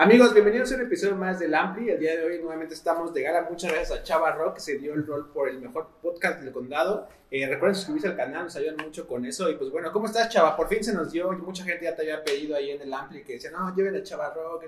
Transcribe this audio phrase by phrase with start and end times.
[0.00, 1.90] Amigos, bienvenidos a un episodio más del Ampli.
[1.90, 3.46] El día de hoy nuevamente estamos de gala.
[3.50, 6.54] Muchas gracias a Chava Rock que se dio el rol por el mejor podcast del
[6.54, 7.06] condado.
[7.30, 9.50] Eh, recuerden suscribirse al canal, nos ayudan mucho con eso.
[9.50, 10.56] Y pues bueno, ¿cómo estás, Chava?
[10.56, 11.30] Por fin se nos dio.
[11.32, 14.02] Mucha gente ya te había pedido ahí en el Ampli que decía, no, lleven a
[14.02, 14.64] Chava Rock,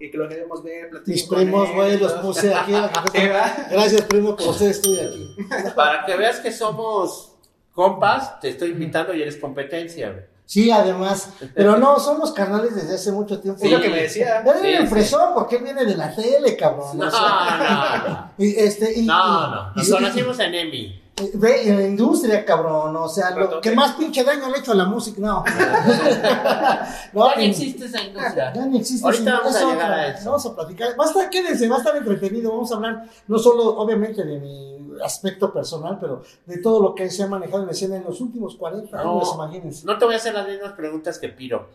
[0.00, 0.90] y que lo queremos ver.
[1.04, 2.72] Mis primos, güey, los puse aquí.
[3.12, 5.36] Gracias, primo, por ustedes estoy aquí.
[5.76, 7.36] Para que veas que somos
[7.72, 10.31] compas, te estoy invitando y eres competencia, güey.
[10.52, 11.30] Sí, además.
[11.54, 13.58] Pero no, somos carnales desde hace mucho tiempo.
[13.58, 14.42] Sí, lo que me decía.
[14.42, 16.98] Viene el fresón, porque él viene de la tele, cabrón.
[16.98, 18.32] No, no, no.
[18.38, 19.74] Y, este, y, no, no.
[19.74, 21.02] Nos conocimos en EMI.
[21.36, 24.72] Ve, en la industria, cabrón, o sea, lo que más pinche daño le he hecho
[24.72, 25.42] a la música, no.
[27.14, 28.52] no ya no existe esa industria.
[28.52, 30.24] Ya no existe Ahorita vamos a llegar a eso.
[30.26, 31.00] Vamos a platicar.
[31.00, 32.50] Va a estar, quédense, va a estar entretenido.
[32.50, 37.10] Vamos a hablar no solo, obviamente, de mi aspecto personal, pero de todo lo que
[37.10, 39.86] se ha manejado en la escena en los últimos 40 años, imagínense.
[39.86, 41.68] No te voy a hacer las mismas preguntas que Piro.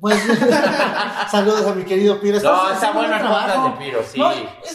[0.00, 0.20] Pues,
[1.30, 2.40] saludos a mi querido Piro.
[2.40, 4.20] No, está bueno el de Piro, sí.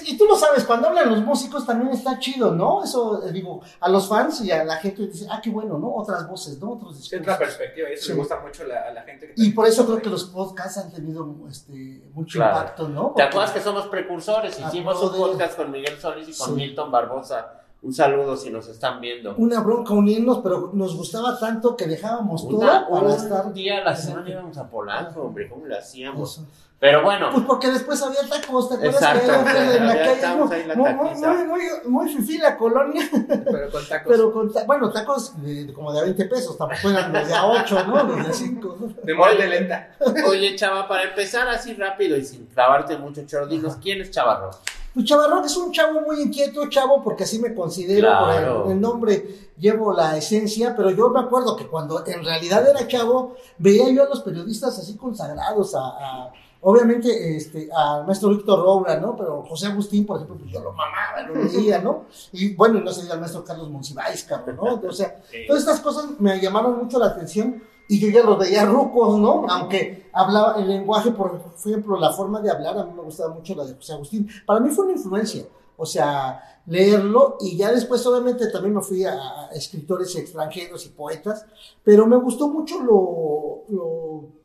[0.05, 2.83] y tú lo sabes, cuando hablan los músicos también está chido, ¿no?
[2.83, 5.95] Eso, eh, digo, a los fans y a la gente dice, ah, qué bueno, ¿no?
[5.95, 6.71] Otras voces, ¿no?
[6.71, 7.21] Otros discursos.
[7.21, 9.33] otra perspectiva, y eso me gusta mucho a la gente.
[9.35, 13.13] y por eso creo que los podcasts han tenido este, mucho impacto, ¿no?
[13.15, 14.59] ¿Te acuerdas que somos precursores?
[14.59, 18.99] Hicimos un podcast con Miguel Solís y con Milton Barbosa un saludo si nos están
[18.99, 19.35] viendo.
[19.37, 23.45] Una bronca unirnos, pero nos gustaba tanto que dejábamos todo para estar.
[23.45, 26.41] Un día a la semana íbamos a Polanco, hombre, ¿cómo lo hacíamos?
[26.79, 27.29] Pero bueno.
[27.31, 30.67] Pues porque después había tacos, ¿te acuerdas Exacto, que era en la calle?
[30.67, 33.03] la muy, muy, muy, muy fifí la colonia.
[33.11, 34.07] Pero con tacos.
[34.07, 37.83] Pero con bueno, tacos de, como de 20 pesos, tampoco eran los de a 8,
[37.85, 38.03] ¿no?
[38.03, 38.77] Los de 5.
[39.03, 39.91] De molde lenta.
[40.27, 44.51] Oye, chava, para empezar así rápido y sin clavarte mucho, Choro, dinos, ¿quién es Chavarro?
[44.93, 49.51] Pues Chavarrón es un chavo muy inquieto, chavo, porque así me considero, por el, nombre
[49.57, 54.03] llevo la esencia, pero yo me acuerdo que cuando en realidad era chavo, veía yo
[54.03, 59.15] a los periodistas así consagrados, a, obviamente este, al maestro Víctor Roura, ¿no?
[59.15, 62.05] Pero José Agustín, por ejemplo, pues yo lo mamaba, lo veía, ¿no?
[62.31, 64.89] Y bueno, no sé, al maestro Carlos Monsiváis, cabrón, ¿no?
[64.89, 68.65] O sea, todas estas cosas me llamaron mucho la atención y yo ya los veía
[68.65, 69.47] rucos, ¿no?
[69.49, 73.55] Aunque hablaba el lenguaje, por ejemplo, la forma de hablar, a mí me gustaba mucho
[73.55, 74.29] la de José Agustín.
[74.45, 75.45] Para mí fue una influencia,
[75.75, 81.47] o sea, leerlo y ya después obviamente también me fui a, escritores extranjeros y poetas,
[81.83, 84.38] pero me gustó mucho lo, lo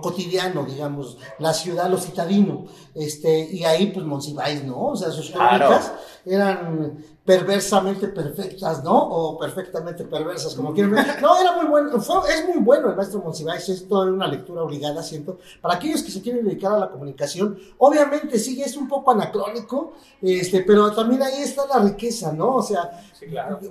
[0.00, 4.88] cotidiano, digamos, la ciudad, lo citadino, este, y ahí pues Monsiváis, ¿no?
[4.88, 5.92] O sea, sus crónicas
[6.24, 8.96] eran perversamente perfectas, ¿no?
[8.96, 11.20] O perfectamente perversas, como quieran ver.
[11.20, 15.02] No, era muy bueno, es muy bueno el maestro Monsiváis, es toda una lectura obligada,
[15.02, 15.38] siento.
[15.60, 19.94] Para aquellos que se quieren dedicar a la comunicación, obviamente sí, es un poco anacrónico,
[20.20, 22.56] este, pero también ahí está la riqueza, ¿no?
[22.56, 23.02] O sea,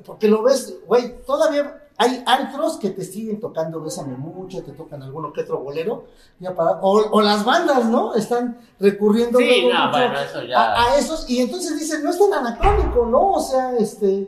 [0.06, 5.04] porque lo ves, güey, todavía hay antros que te siguen tocando Bésame Mucho, te tocan
[5.04, 6.06] alguno que otro bolero,
[6.40, 8.16] ya para, o, las bandas, ¿no?
[8.16, 13.34] Están recurriendo a, esos, y entonces dicen, no es tan anacrónico, ¿no?
[13.34, 14.28] O sea, este,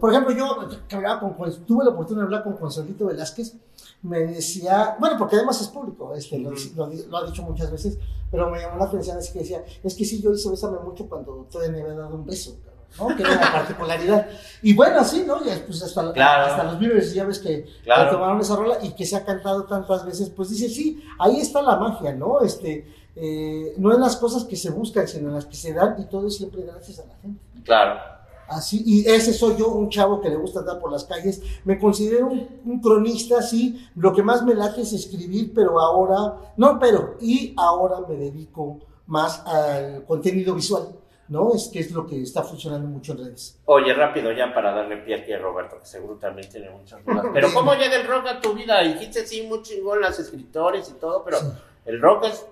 [0.00, 1.36] por ejemplo, yo que hablaba con,
[1.66, 3.54] tuve la oportunidad de hablar con Consuelito Velázquez,
[4.00, 7.98] me decía, bueno, porque además es público, este, lo, ha dicho muchas veces,
[8.30, 11.06] pero me llamó la atención, así que decía, es que sí, yo hice Bésame Mucho
[11.06, 12.56] cuando todavía me había dado un beso,
[12.98, 13.16] ¿no?
[13.16, 14.28] Que era una particularidad.
[14.62, 15.44] Y bueno, así, ¿no?
[15.44, 17.66] Ya, pues hasta, hasta los Beavers, ya ves que,
[18.10, 21.62] tomaron esa rola y que se ha cantado tantas veces, pues dice, sí, ahí está
[21.62, 22.40] la magia, ¿no?
[22.40, 22.86] Este,
[23.16, 26.04] eh, no en las cosas que se buscan, sino en las que se dan y
[26.04, 27.40] todo es siempre gracias a la gente.
[27.64, 28.00] Claro.
[28.48, 31.40] Así, y ese soy yo, un chavo que le gusta andar por las calles.
[31.64, 33.88] Me considero un, un, cronista, sí.
[33.94, 38.80] Lo que más me late es escribir, pero ahora, no, pero, y ahora me dedico
[39.06, 40.88] más al contenido visual.
[41.30, 41.54] ¿No?
[41.54, 43.58] Es que es lo que está funcionando mucho en redes.
[43.64, 47.26] Oye, rápido ya para darle pie aquí a Roberto, que seguro también tiene muchas dudas.
[47.32, 48.80] Pero ¿cómo llega el rock a tu vida?
[48.82, 51.38] Dijiste sí, muy chingón las escritores y todo, pero
[51.86, 52.46] el rock es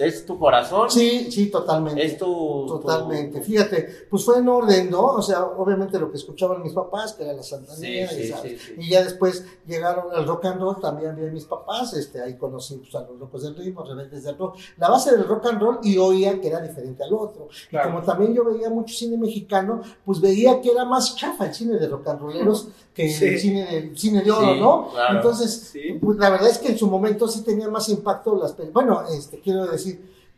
[0.00, 0.90] ¿Es tu corazón?
[0.90, 2.04] Sí, sí, totalmente.
[2.04, 2.66] Es tu...
[2.66, 3.40] Totalmente.
[3.42, 5.04] Fíjate, pues fue en orden, ¿no?
[5.04, 8.74] O sea, obviamente lo que escuchaban mis papás, que era la santanía, sí, sí, sí,
[8.78, 12.76] y ya después llegaron al rock and roll, también vi mis papás, este, ahí conocí
[12.76, 15.78] pues, a los locos del ritmo, rebeldes del rock, la base del rock and roll
[15.82, 17.48] y oía que era diferente al otro.
[17.70, 21.54] Y como también yo veía mucho cine mexicano, pues veía que era más chafa el
[21.54, 24.88] cine de rock and rolleros que el cine de, cine de oro, ¿no?
[25.10, 29.02] Entonces, pues la verdad es que en su momento sí tenía más impacto las bueno,
[29.08, 29.89] este, quiero decir,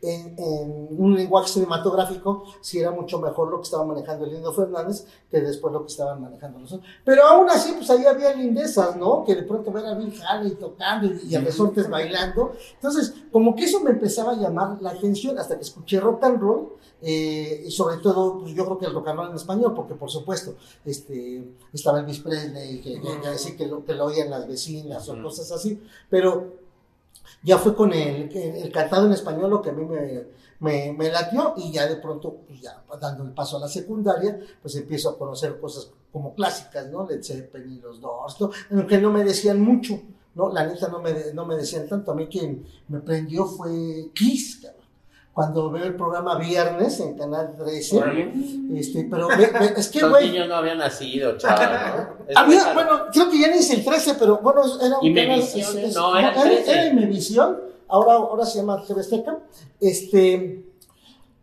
[0.03, 0.35] en,
[0.97, 5.73] un lenguaje cinematográfico, si era mucho mejor lo que estaba manejando Lindo Fernández que después
[5.73, 6.89] lo que estaban manejando los otros.
[7.03, 9.23] Pero aún así, pues ahí había lindezas, ¿no?
[9.23, 12.53] Que de pronto ver a Bill Haley tocando y, a resortes bailando.
[12.75, 16.39] Entonces, como que eso me empezaba a llamar la atención hasta que escuché rock and
[16.39, 16.73] roll.
[17.05, 19.93] Eh, y sobre todo, pues yo creo que el rock and roll en español, porque
[19.95, 20.55] por supuesto,
[20.85, 25.51] este, estaba Elvis Presley, que, que, que, lo, que lo oían las vecinas o cosas
[25.51, 26.62] así, pero
[27.43, 30.27] ya fue con el, el, cantado en español lo que a mí me,
[30.59, 34.39] me, me, latió y ya de pronto, pues ya dando el paso a la secundaria,
[34.61, 37.05] pues empiezo a conocer cosas como clásicas, ¿no?
[37.05, 38.37] Led Zeppelin y los Doors,
[38.71, 39.99] aunque no me decían mucho,
[40.35, 40.51] ¿no?
[40.51, 44.59] La neta no me, no me decían tanto, a mí quien me prendió fue Kiss,
[44.61, 44.82] cabrón
[45.33, 48.31] cuando veo el programa viernes en Canal 13.
[48.75, 50.25] Este, pero es que, güey.
[50.25, 52.35] Los niños no habían nacido, chaval, ¿no?
[52.35, 55.43] Había, bueno, creo que ya ni es el 13, pero bueno, era un canal.
[55.93, 56.71] no, era, el 13.
[56.71, 59.01] era, Imevisión, ahora, ahora se llama TV
[59.79, 60.72] Este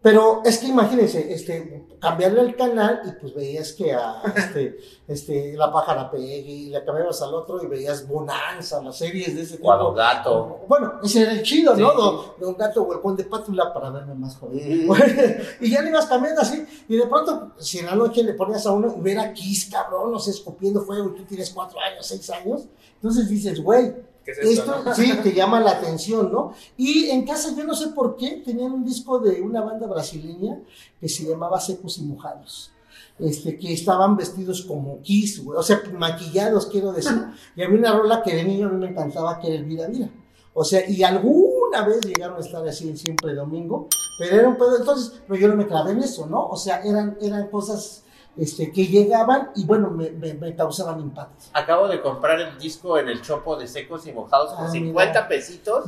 [0.03, 5.53] pero es que imagínense, este, cambiarle el canal y pues veías que a este, este,
[5.55, 9.57] la pájara Peggy, y la cambiabas al otro y veías Bonanza, las series de ese
[9.57, 9.65] tipo.
[9.65, 10.61] Cuando gato.
[10.67, 12.35] Bueno, ese era el chido, ¿no?
[12.39, 14.89] De, un gato o el conde pátula para verme más joven.
[15.61, 18.65] y ya le ibas cambiando así, y de pronto, si en la noche le ponías
[18.65, 22.31] a uno, hubiera Kiss, cabrón, no sé, escupiendo fuego, y tú tienes cuatro años, seis
[22.31, 23.95] años, entonces dices, güey,
[24.27, 26.53] esto, sí, te llama la atención, ¿no?
[26.77, 30.61] Y en casa, yo no sé por qué, tenían un disco de una banda brasileña
[31.01, 32.73] que se llamaba Secos y Mojados.
[33.19, 37.23] Este, que estaban vestidos como Kiss, o sea, maquillados, quiero decir.
[37.57, 39.87] Y había una rola que de niño a mí me encantaba, que era el Vida
[39.89, 40.09] Vida.
[40.55, 43.89] O sea, y alguna vez llegaron a estar así siempre domingo,
[44.19, 46.49] pero era un pedo, entonces, pero yo no me clavé en eso, ¿no?
[46.49, 48.03] O sea, eran, eran cosas
[48.37, 51.45] este, que llegaban y bueno, me, me, causaban impacto.
[51.53, 55.29] Acabo de comprar el disco en el Chopo de Secos y Mojados por 50 ah,
[55.29, 55.85] pesitos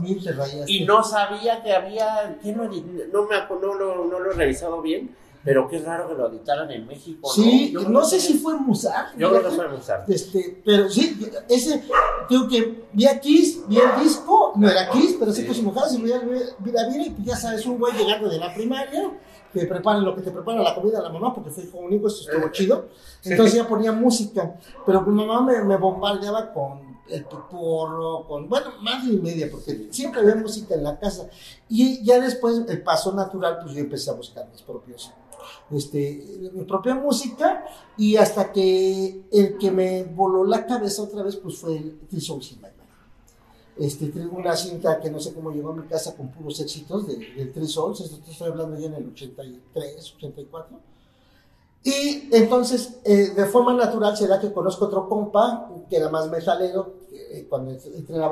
[0.66, 5.14] y no sabía que había, no, no, me, no, lo, no lo he revisado bien,
[5.44, 7.28] pero qué raro que lo editaran en México.
[7.32, 9.16] Sí, no, sé si fue Musar.
[9.16, 10.04] Yo creo que fue Musar.
[10.08, 11.18] Este, pero sí,
[11.48, 11.82] ese,
[12.28, 15.94] creo que vi a Kiss, vi el disco, no era Kiss, pero Secos y Mojados
[15.94, 19.10] y vi a Vida y pues ya sabes, un güey llegando de la primaria
[19.52, 22.22] te preparan lo que te prepara la comida la mamá, porque fue hijo único, eso
[22.22, 22.88] estuvo eh, chido.
[23.24, 28.72] Entonces ya ponía música, pero mi mamá me, me bombardeaba con el porro, con, bueno,
[28.80, 31.28] más de media, porque siempre había música en la casa.
[31.68, 35.10] Y ya después, el paso natural, pues yo empecé a buscar mis propios,
[35.70, 37.64] este, mi propia música,
[37.96, 42.20] y hasta que el que me voló la cabeza otra vez, pues fue el Three
[42.20, 42.60] Sin
[43.78, 47.06] este, tengo una cinta que no sé cómo llegó a mi casa con puros éxitos
[47.06, 50.80] de, del Three Souls, esto estoy hablando ya en el 83, 84.
[51.84, 56.94] Y entonces, eh, de forma natural, será que conozco otro compa, que era más metalero,
[57.12, 57.76] eh, cuando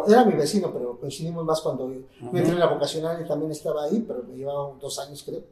[0.07, 3.85] era mi vecino, pero coincidimos más cuando uh entré en la vocacional y también estaba
[3.85, 5.43] ahí, pero me llevaba dos años creo.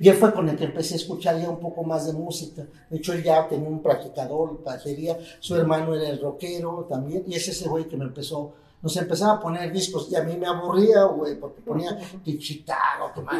[0.00, 2.66] Y él fue con el que empecé a escuchar ya un poco más de música.
[2.88, 7.34] De hecho, él ya tenía un practicador, batería, su hermano era el rockero también, y
[7.34, 10.46] es ese güey que me empezó nos empezaba a poner discos y a mí me
[10.46, 13.34] aburría, güey, porque ponía que Chicago, que más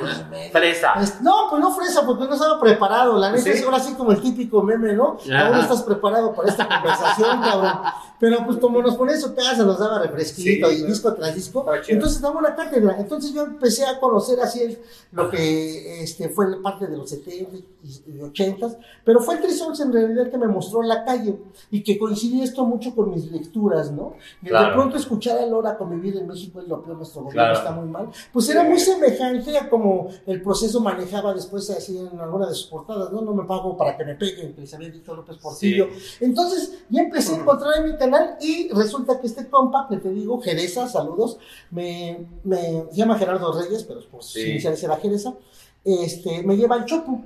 [0.51, 0.95] Fresa.
[1.21, 3.17] No, pues no fresa, porque no estaba preparado.
[3.19, 5.17] La neta es ahora así como el típico meme, ¿no?
[5.33, 7.81] Ahora estás preparado para esta conversación, cabrón.
[8.21, 11.65] Pero pues como nos ponía su casa, nos daba refresquito y disco tras disco.
[11.87, 12.97] Entonces daba una cátedra.
[12.99, 14.77] Entonces yo empecé a conocer así
[15.13, 19.93] lo que este, fue parte de los 70 y 80, pero fue el Trisons en
[19.93, 21.39] realidad que me mostró la calle
[21.71, 24.15] y que coincidía esto mucho con mis lecturas, ¿no?
[24.43, 27.71] Y de pronto escuché a Lora convivir en México es lo peor, nuestro gobierno está
[27.71, 32.49] muy mal, pues era muy semejante a como el proceso manejaba después así en alguna
[32.49, 33.23] de sus portadas, ¿no?
[33.23, 35.89] No me pago para que me peguen, que les había dicho López Portillo.
[36.21, 40.11] Entonces ya empecé a encontrar en mi canal y resulta que este compa, que te
[40.11, 41.39] digo, Jereza, saludos,
[41.71, 44.43] me, me llama Gerardo Reyes, pero por sí.
[44.43, 45.35] iniciales era Jereza,
[45.85, 47.21] este, me lleva al Chopo.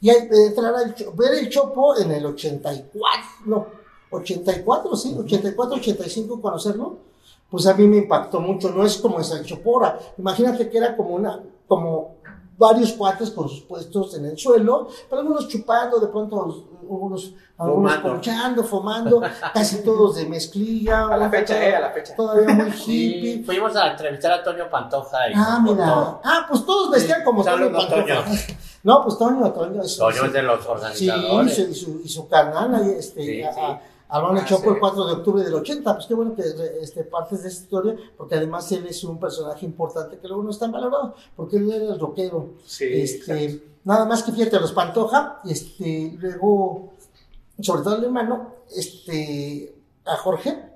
[0.00, 3.66] Y entrar al, ver el Chopo en el 84, no,
[4.10, 7.06] 84, sí, 84, 85, conocerlo
[7.50, 8.70] pues a mí me impactó mucho.
[8.70, 9.98] No es como esa Chopora.
[10.18, 12.15] Imagínate que era como una, como
[12.58, 17.96] varios cuates con sus puestos en el suelo, pero algunos chupando, de pronto algunos, algunos
[17.98, 19.20] ponchando, fumando,
[19.54, 21.06] casi todos de mezclilla.
[21.08, 22.14] A la fecha, eh, a la fecha.
[22.16, 23.44] Todavía muy hippie.
[23.44, 25.30] fuimos a entrevistar a Toño Pantoja.
[25.30, 26.18] Y ah, mira.
[26.24, 28.24] Ah, pues todos vestían como Toño Pantoja.
[28.82, 29.82] No, pues Toño, Toño.
[29.82, 31.56] Es, Toño es de los organizadores.
[31.56, 33.44] Sí, y su, y su canal, este,
[34.08, 36.42] Hablando ah, Chopo el 4 de octubre del 80, pues qué bueno que
[36.80, 40.50] este, partes de esta historia, porque además él es un personaje importante que luego no
[40.50, 42.50] está valorado, porque él era el rockero.
[42.80, 46.92] este, nada más que fíjate, los Pantoja, este, luego,
[47.60, 50.75] sobre todo el hermano, este, a Jorge,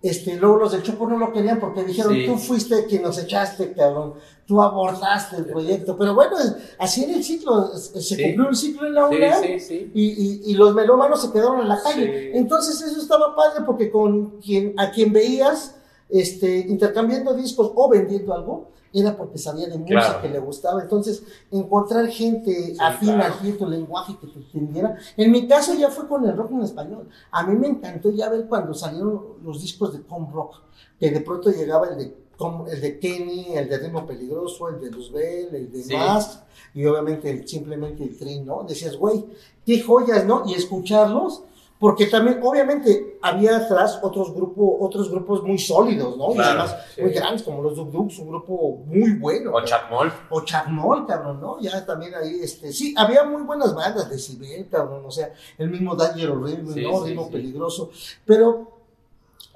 [0.00, 3.72] este, luego los del Chopo no lo querían porque dijeron, tú fuiste quien nos echaste,
[3.72, 4.14] cabrón,
[4.46, 5.96] tú abordaste el proyecto.
[5.98, 6.36] Pero bueno,
[6.78, 10.72] así en el ciclo, se cumplió un ciclo en la UNAM y, y, y, los
[10.72, 12.36] melómanos se quedaron en la calle.
[12.38, 15.74] Entonces eso estaba padre porque con quien, a quien veías
[16.08, 20.82] este, intercambiando discos o vendiendo algo, era porque sabía de música que le gustaba.
[20.82, 24.96] Entonces, encontrar gente afín a cierto lenguaje que te entendiera.
[25.16, 27.08] En mi caso ya fue con el rock en español.
[27.30, 30.62] A mí me encantó ya ver cuando salieron los discos de punk rock,
[30.98, 32.28] que de pronto llegaba el de
[32.70, 36.42] el de Kenny, el de Ritmo Peligroso, el de Luzbel, el de Mask,
[36.72, 38.62] y obviamente el, simplemente el Trin, ¿no?
[38.62, 39.24] Decías, güey,
[39.66, 40.44] qué joyas, ¿no?
[40.46, 41.42] Y escucharlos,
[41.78, 46.34] porque también, obviamente, había atrás otros grupos, otros grupos muy sólidos, ¿no?
[46.34, 49.52] y además muy grandes, como los Duk Duks, un grupo muy bueno.
[49.54, 50.12] O Chacmol.
[50.30, 51.60] O Chacmol, cabrón, ¿no?
[51.60, 55.70] Ya también ahí, este, sí, había muy buenas bandas de Cibel, cabrón, o sea, el
[55.70, 57.04] mismo Danger Horrible, ¿no?
[57.04, 57.90] Ritmo peligroso,
[58.24, 58.78] pero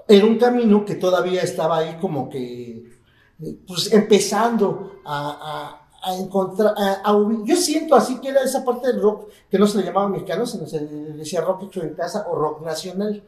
[0.07, 2.85] era un camino que todavía estaba ahí como que,
[3.67, 5.82] pues, empezando a a
[6.19, 6.75] encontrar,
[7.45, 10.47] yo siento así que era esa parte del rock que no se le llamaba mexicano,
[10.47, 13.23] sino se le decía rock hecho en casa o rock nacional.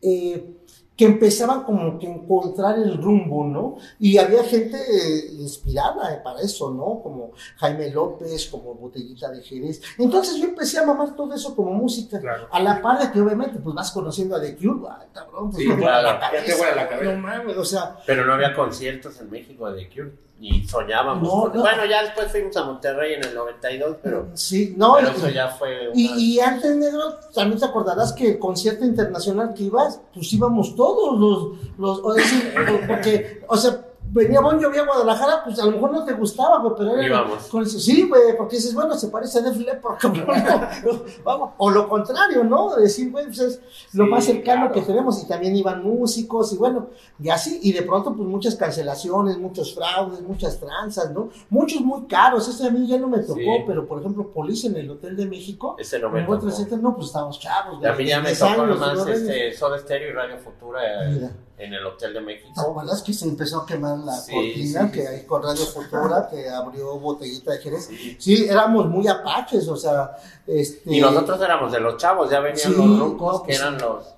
[0.00, 0.60] Eh,
[0.96, 3.76] que empezaban como que encontrar el rumbo, ¿no?
[3.98, 7.00] Y había gente eh, inspirada para eso, ¿no?
[7.02, 9.82] Como Jaime López, como Botellita de Jerez.
[9.98, 12.20] Entonces yo empecé a mamar todo eso como música.
[12.50, 15.70] A la par de que obviamente pues vas conociendo a The Cure, cabrón, pues sí,
[15.76, 16.20] claro.
[16.32, 17.12] ya te la cabeza.
[17.12, 17.96] No mames, o sea.
[18.06, 20.12] Pero no había conciertos en México de The Cure
[20.44, 21.54] y soñábamos.
[21.54, 25.48] Bueno, ya después fuimos a Monterrey en el 92, pero, sí, no, pero eso ya
[25.48, 25.90] fue.
[25.94, 31.18] Y, antes, negro, también te acordarás que el concierto internacional que ibas, pues íbamos todos
[31.18, 31.78] los.
[31.78, 32.52] los o decir,
[32.86, 33.83] porque, o sea,
[34.14, 37.24] venía Bon Jovi a Guadalajara, pues a lo mejor no te gustaba, güey, pero era
[37.50, 39.98] con sí, güey, porque dices, bueno, se parece a Def Leppard,
[41.24, 42.76] vamos, o lo contrario, ¿no?
[42.76, 43.60] Decir, güey, pues es
[43.92, 46.90] lo más cercano que tenemos, y también iban músicos, y bueno,
[47.20, 51.30] y así, y de pronto, pues muchas cancelaciones, muchos fraudes, muchas tranzas, ¿no?
[51.50, 54.76] Muchos muy caros, ese a mí ya no me tocó, pero por ejemplo, Police en
[54.76, 56.76] el Hotel de México, ese no me tocó.
[56.76, 57.90] no, pues estábamos chavos, güey.
[57.90, 60.80] A mí ya me tocó nomás este, Soda Stereo y Radio Futura.
[61.10, 62.48] Eh, en el Hotel de México.
[62.54, 66.48] ¿Te acuerdas que se empezó a quemar la cortina que hay con Radio Futura, que
[66.48, 67.88] abrió botellita de Jerez?
[68.18, 68.46] Sí.
[68.48, 70.16] éramos muy apaches, o sea...
[70.46, 70.96] Este...
[70.96, 74.14] Y nosotros éramos de los chavos, ya venían los rucos, que pues eran los...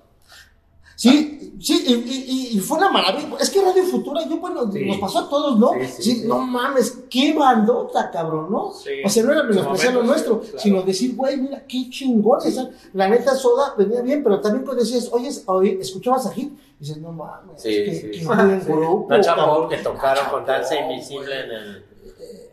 [0.97, 3.37] Sí, sí, y, y, fue una maravilla.
[3.39, 5.69] Es que Radio Futura, yo, bueno, nos pasó a todos, ¿no?
[5.99, 8.69] Sí, no mames, qué bandota, cabrón, ¿no?
[8.69, 12.39] O sea, no era menospreciar lo nuestro, sino decir, güey, mira, qué chingón.
[12.93, 17.11] la neta soda venía bien, pero también cuando decías, oye, escuchabas a Hit, dices, no
[17.11, 19.07] mames, sí, qué, qué buen grupo.
[19.09, 19.35] Nacha
[19.69, 21.85] que tocaron con Danza Invisible en, el,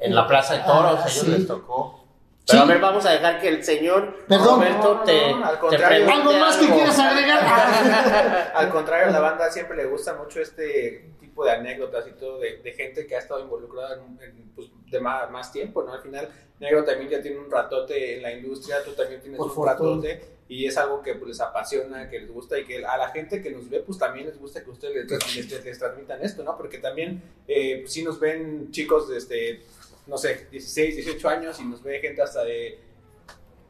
[0.00, 2.04] en la Plaza de Toros, a ellos les tocó.
[2.46, 6.32] Pero a ver, vamos a dejar que el señor Perdón, Roberto te, al contrario, ¿Algo
[6.34, 8.52] más que quieras agregar?
[8.54, 12.38] al contrario, a la banda siempre le gusta mucho este tipo de anécdotas y todo
[12.38, 15.94] de, de gente que ha estado involucrada en, pues, de más, más, tiempo, ¿no?
[15.94, 16.28] Al final,
[16.60, 20.66] Negro también ya tiene un ratote en la industria, tú también tienes un ratote y
[20.66, 23.50] es algo que pues, les apasiona, que les gusta y que a la gente que
[23.50, 26.56] nos ve, pues también les gusta que ustedes les, les, transmitan esto, ¿no?
[26.56, 29.62] Porque también, eh, pues, si nos ven chicos, este
[30.06, 32.78] no sé, 16, 18 años y nos ve gente hasta de,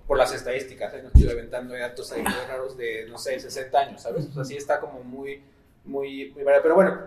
[0.07, 1.01] por las estadísticas, ¿eh?
[1.03, 2.13] no estoy aventando datos
[2.49, 4.37] raros de, no sé, 60 años, ¿sabes?
[4.37, 5.43] así está como muy,
[5.85, 7.01] muy, muy Pero bueno,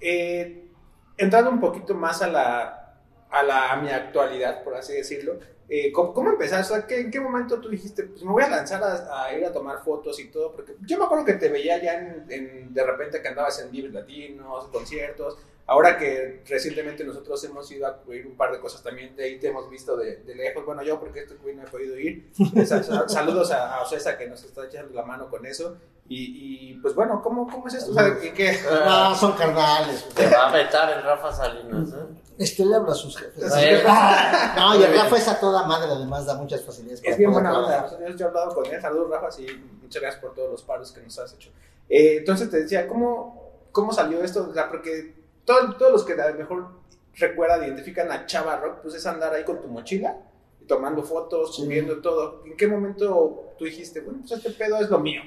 [0.00, 0.64] eh,
[1.16, 2.96] entrando un poquito más a la,
[3.30, 5.38] a la, a mi actualidad, por así decirlo,
[5.68, 6.74] eh, ¿cómo, empezaste?
[6.74, 9.52] O sea, ¿En qué momento tú dijiste, pues me voy a lanzar a, ir a
[9.52, 10.52] tomar fotos y todo?
[10.52, 11.94] Porque yo me acuerdo que te veía ya
[12.28, 17.86] en, de repente que andabas en libros latinos, conciertos, Ahora que recientemente nosotros hemos ido
[17.86, 20.66] a cubrir un par de cosas también, de ahí te hemos visto de, lejos.
[20.66, 22.30] Bueno, yo porque este no he podido ir.
[23.06, 25.78] Saludos a, a Ocesa que nos está echando la mano con eso.
[26.14, 27.92] Y, pues bueno, ¿cómo, cómo es esto?
[27.92, 28.58] O sea, ¿qué?
[28.84, 30.06] No, son carnales.
[30.14, 32.06] Te va a meter el Rafa Salinas, ¿eh?
[32.38, 33.44] Este le habla a sus jefes.
[34.56, 37.00] no, y el Rafa es a toda madre, además da muchas facilidades.
[37.02, 37.88] Es bien buena onda.
[37.98, 38.80] Yo he hablado con él.
[38.80, 39.46] Saludos, Rafa, y
[39.82, 41.50] muchas gracias por todos los paros que nos has hecho.
[41.88, 44.48] Eh, entonces te decía, ¿cómo, ¿cómo salió esto?
[44.50, 45.14] O sea, porque
[45.44, 46.68] todos, todos los que a lo mejor
[47.14, 50.16] recuerdan, identifican a Chava Rock, pues es andar ahí con tu mochila,
[50.66, 52.42] tomando fotos, subiendo todo.
[52.44, 55.22] ¿En qué momento tú dijiste, bueno, pues este pedo es lo mío?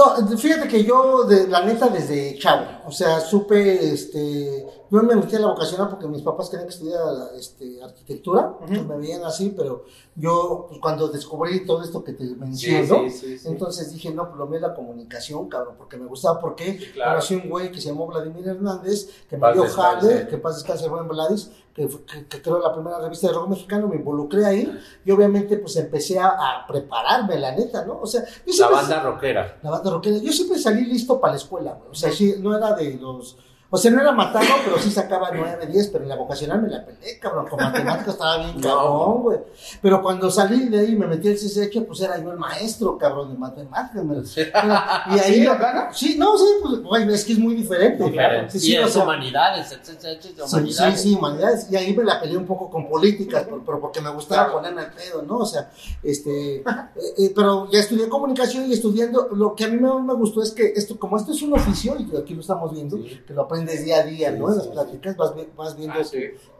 [0.00, 5.14] No, fíjate que yo, de, la neta, desde chavo, o sea, supe, este, yo me
[5.14, 9.54] metí a la vocacional porque mis papás querían que estudiara este, arquitectura, me veían así,
[9.56, 9.84] pero
[10.16, 13.04] yo, pues, cuando descubrí todo esto que te menciono,
[13.44, 17.12] entonces dije, no, pues lo mío es la comunicación, cabrón, porque me gustaba, porque claro.
[17.12, 20.88] conocí un güey que se llamó Vladimir Hernández, que me dio jale, que paz descanse
[20.88, 21.88] buen Vladis, que,
[22.28, 26.18] que, creó la primera revista de rock mexicano, me involucré ahí, y obviamente, pues empecé
[26.18, 28.00] a, prepararme, la neta, ¿no?
[28.00, 28.24] O sea,
[28.58, 29.58] la banda rockera.
[29.62, 30.18] La banda rockera.
[30.18, 31.90] Yo siempre salí listo para la escuela, güey.
[31.90, 33.36] O sea, sí, no era de los
[33.72, 36.68] o sea, no era matado, pero sí sacaba 9, 10, pero en la vocacional me
[36.68, 37.46] la peleé, cabrón.
[37.46, 39.38] Con matemáticas estaba bien cabrón, güey.
[39.80, 42.98] Pero cuando salí de ahí y me metí al CCH, pues era yo el maestro,
[42.98, 44.02] cabrón, de matemáticas.
[44.36, 45.46] y ahí,
[45.92, 48.02] ¿Sí, sí, no, sí, pues, güey, es que es muy diferente.
[48.02, 48.58] diferente.
[48.58, 51.00] Sí, sí, humanidades, CCH humanidades.
[51.00, 51.66] Sí, sí, humanidades.
[51.70, 54.90] Y ahí me la peleé un poco con políticas, pero porque me gustaba ponerme al
[54.90, 55.38] pedo, ¿no?
[55.38, 55.70] O sea,
[56.02, 56.64] este, eh,
[57.18, 60.50] eh, pero ya estudié comunicación y estudiando, lo que a mí me, me gustó es
[60.50, 63.59] que esto, como esto es un oficio, y aquí lo estamos viendo, que lo aprendí
[63.60, 64.50] aprendes día a día, ¿no?
[64.50, 66.04] En las pláticas vas, vas viendo ah,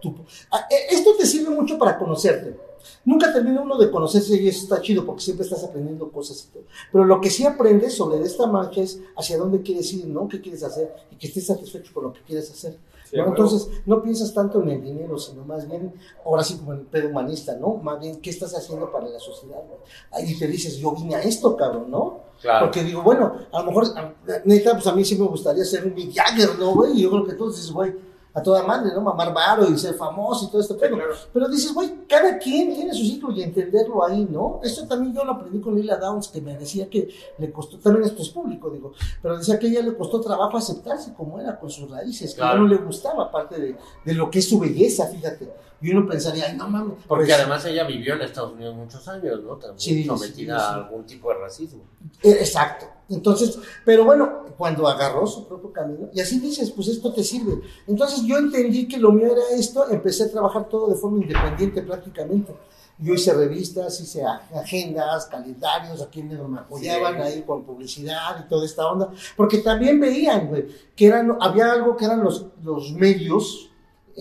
[0.01, 0.15] tu,
[0.51, 2.57] ah, e, Esto te sirve mucho para conocerte.
[3.05, 6.53] Nunca termina uno de conocerse y eso está chido porque siempre estás aprendiendo cosas y
[6.53, 6.65] todo.
[6.93, 10.29] Pero lo que sí aprendes sobre esta marcha es hacia dónde quieres ir, ¿no?
[10.29, 10.95] ¿Qué quieres hacer?
[11.11, 12.79] Y que estés satisfecho con lo que quieres hacer.
[13.13, 15.93] Entonces, no piensas tanto en el dinero, sino más bien,
[16.25, 17.75] ahora sí como en el pedo humanista, ¿no?
[17.75, 19.63] Más bien, ¿qué estás haciendo para la sociedad?
[20.13, 22.21] Ahí te dices, yo vine a esto, cabrón, ¿no?
[22.61, 23.87] Porque digo, bueno, a lo mejor,
[24.45, 26.93] neta, pues a mí sí me gustaría ser un Big Jagger, ¿no, güey?
[26.99, 27.95] Y yo creo que todos dices, güey,
[28.33, 29.01] a toda madre, ¿no?
[29.01, 30.77] Mamar varo y ser famoso y todo esto.
[30.79, 30.97] pero,
[31.33, 34.61] pero dices, güey, cada quien tiene su ciclo y entenderlo ahí, ¿no?
[34.63, 37.09] Esto también yo lo aprendí con Lila Downs, que me decía que
[37.39, 40.57] le costó, también esto es público, digo, pero decía que a ella le costó trabajo
[40.57, 44.39] aceptarse como era con sus raíces, que no le gustaba, aparte de, de lo que
[44.39, 45.51] es su belleza, fíjate.
[45.83, 46.99] Y uno pensaría, ay, no mames.
[47.09, 49.57] Porque pues además ella vivió en Estados Unidos muchos años, ¿no?
[49.57, 51.83] También sometida a algún tipo de racismo.
[52.23, 52.87] Eh, exacto.
[53.11, 57.61] Entonces, pero bueno, cuando agarró su propio camino, y así dices, pues esto te sirve.
[57.87, 61.83] Entonces yo entendí que lo mío era esto, empecé a trabajar todo de forma independiente
[61.83, 62.55] prácticamente.
[62.99, 64.23] Yo hice revistas, hice
[64.55, 69.99] agendas, calendarios, a quienes me apoyaban ahí con publicidad y toda esta onda, porque también
[69.99, 73.70] veían, güey, que eran, había algo que eran los, los medios,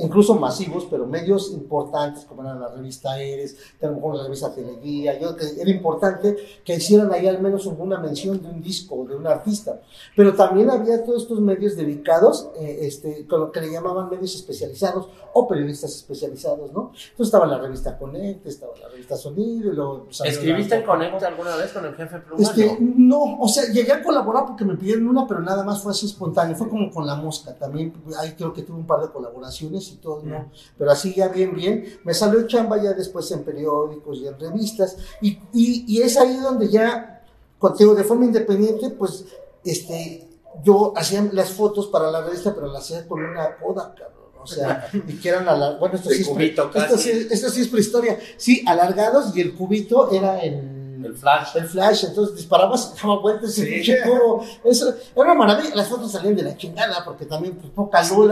[0.01, 4.53] incluso masivos, pero medios importantes, como era la revista Eres, a lo mejor la revista
[4.53, 9.05] Teleguía, yo, que era importante que hicieran ahí al menos una mención de un disco,
[9.07, 9.81] de un artista.
[10.15, 14.35] Pero también había todos estos medios dedicados, eh, este, con lo que le llamaban medios
[14.35, 16.91] especializados o periodistas especializados, ¿no?
[16.93, 20.05] Entonces estaba la revista Conect, estaba la revista Sonido, y luego...
[20.05, 22.41] Pues, ¿Escribiste en Conect alguna vez con el jefe Pluma?
[22.41, 25.91] Este, no, o sea, llegué a colaborar porque me pidieron una, pero nada más fue
[25.91, 29.09] así espontáneo, fue como con La Mosca, también ahí creo que tuve un par de
[29.11, 30.51] colaboraciones y todo, ¿no?
[30.77, 31.99] Pero así ya bien, bien.
[32.03, 34.97] Me salió chamba ya después en periódicos y en revistas.
[35.21, 37.23] Y, y, es ahí donde ya,
[37.57, 39.25] contigo de forma independiente, pues,
[39.63, 40.27] este,
[40.63, 44.19] yo hacía las fotos para la revista, pero las hacía con una poda, cabrón.
[44.41, 45.79] O sea, y que eran alargados.
[45.79, 48.19] Bueno, esto sí, es, esto sí es prehistoria.
[48.37, 51.55] Sí, alargados y el cubito era en el flash.
[51.55, 53.97] El flash, entonces disparabas, daba vueltas y pinche
[54.63, 55.75] Eso era una maravilla.
[55.75, 58.31] Las fotos salían de la chingada porque también, pues, poca luz.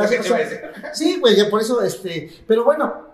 [0.93, 2.43] Sí, güey, ya por eso, este.
[2.47, 3.07] Pero bueno,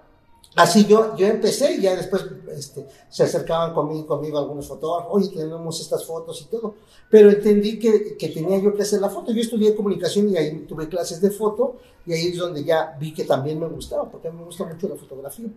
[0.55, 5.29] Así yo, yo empecé y ya después este, se acercaban conmigo, conmigo algunos fotógrafos, oye,
[5.29, 6.75] tenemos estas fotos y todo,
[7.09, 9.31] pero entendí que, que, tenía yo que hacer la foto.
[9.31, 13.13] Yo estudié comunicación y ahí tuve clases de foto y ahí es donde ya vi
[13.13, 15.47] que también me gustaba, porque a mí me gusta mucho la fotografía.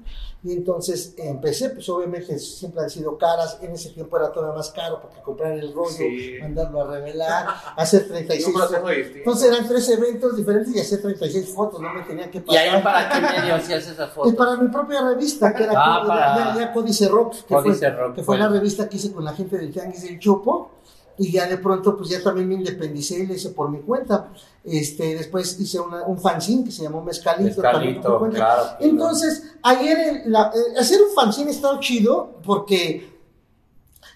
[0.44, 4.70] Y entonces empecé, pues obviamente siempre han sido caras, en ese tiempo era todavía más
[4.70, 5.98] caro porque comprar el rollo,
[6.40, 8.80] mandarlo a revelar, hacer 36 fotos.
[9.14, 12.64] Entonces eran tres eventos diferentes y hacer 36 fotos, no me tenía que pagar.
[12.64, 14.32] ¿Y ahí para qué medio hacías esas fotos?
[14.32, 18.38] Es para mi propia revista, que era ah, ya, Códice Rock, que, fue, que fue
[18.38, 20.75] la revista que hice con la gente del Tianguis del Chopo
[21.18, 24.32] y ya de pronto pues ya también me independicé y le hice por mi cuenta.
[24.64, 27.62] Este, después hice un fanzine que se llamó Mezcalito.
[27.62, 28.62] Mezcalito, claro.
[28.80, 33.15] Entonces, ayer eh, hacer un fanzine estaba chido porque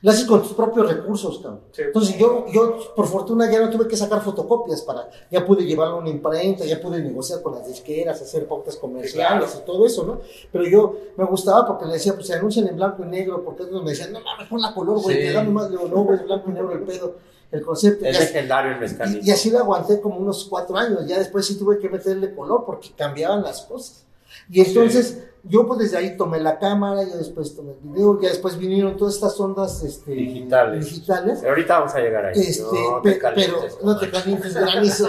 [0.02, 1.60] lo haces con tus propios recursos, cabrón.
[1.76, 5.96] Entonces yo, yo, por fortuna, ya no tuve que sacar fotocopias para, ya pude llevarlo
[5.96, 10.04] a una imprenta, ya pude negociar con las disqueras, hacer pautas comerciales y todo eso,
[10.04, 10.20] ¿no?
[10.50, 13.64] Pero yo me gustaba porque le decía, pues se anuncian en blanco y negro, porque
[13.64, 16.18] ellos me decían, no mames, pon la color, güey, te damos más, digo, no, güey,
[16.18, 17.16] es blanco y negro el pedo,
[17.50, 18.06] el concepto.
[18.06, 19.26] Es legendario el mezcalito.
[19.26, 22.64] Y, así lo aguanté como unos cuatro años, ya después sí tuve que meterle color
[22.64, 24.06] porque cambiaban las cosas.
[24.48, 28.28] Y entonces yo pues desde ahí tomé la cámara, ya después tomé el video, ya
[28.28, 30.84] después vinieron todas estas ondas este, digitales.
[30.84, 31.44] digitales.
[31.44, 32.40] ahorita vamos a llegar ahí.
[32.40, 35.08] Este, no te pero no te calientes granizo.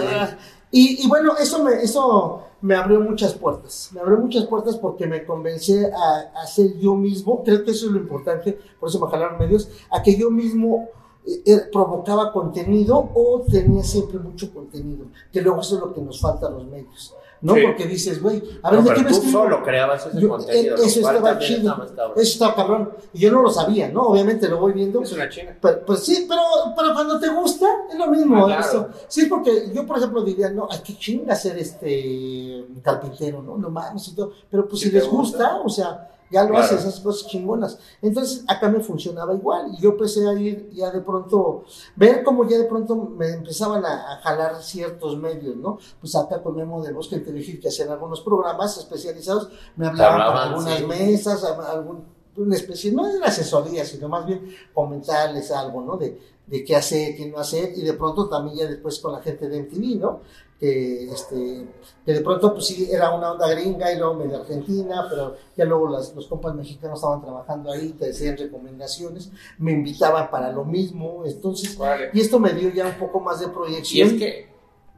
[0.70, 3.90] y, y bueno, eso me, eso me abrió muchas puertas.
[3.92, 7.92] Me abrió muchas puertas porque me convencé a, hacer yo mismo, creo que eso es
[7.92, 10.88] lo importante, por eso me jalaron medios, a que yo mismo
[11.26, 16.00] eh, eh, provocaba contenido o tenía siempre mucho contenido, que luego eso es lo que
[16.00, 17.14] nos falta a los medios.
[17.42, 17.54] ¿No?
[17.54, 20.76] Porque dices, güey, a ver, ¿de qué me tú solo creabas ese contenido.
[20.76, 21.86] Eso estaba chido.
[22.16, 22.92] Eso estaba cabrón.
[23.12, 24.02] Y yo no lo sabía, ¿no?
[24.02, 25.02] Obviamente lo voy viendo.
[25.02, 25.56] Es una chinga.
[25.60, 26.40] pues sí, pero,
[26.76, 28.46] pero cuando te gusta, es lo mismo.
[28.46, 33.58] Ah, Sí, porque yo, por ejemplo, diría, no, hay que chinga ser este carpintero, ¿no?
[33.58, 34.32] No mames y todo.
[34.48, 37.78] Pero pues si, les gusta, o sea, ya lo haces, esas cosas chingonas.
[38.00, 39.72] Entonces, acá me funcionaba igual.
[39.74, 41.64] Y yo empecé a ir ya de pronto,
[41.94, 45.78] ver cómo ya de pronto me empezaban a, jalar ciertos medios, ¿no?
[46.00, 50.42] Pues acá con Memo de Bosque Inteligir, que hacían algunos programas especializados, me hablaban para
[50.44, 52.04] algunas mesas, algún,
[52.36, 55.96] una especie, no de asesoría, sino más bien comentarles algo, ¿no?
[55.98, 59.20] De, de qué hacer, qué no hacer, y de pronto también ya después con la
[59.20, 60.20] gente de MTV, ¿no?
[60.62, 61.66] Que, este,
[62.06, 65.64] que de pronto pues sí era una onda gringa y luego medio argentina, pero ya
[65.64, 71.24] luego los compas mexicanos estaban trabajando ahí, te decían recomendaciones, me invitaban para lo mismo,
[71.26, 71.76] entonces,
[72.12, 74.08] y esto me dio ya un poco más de proyección.
[74.08, 74.52] Y es que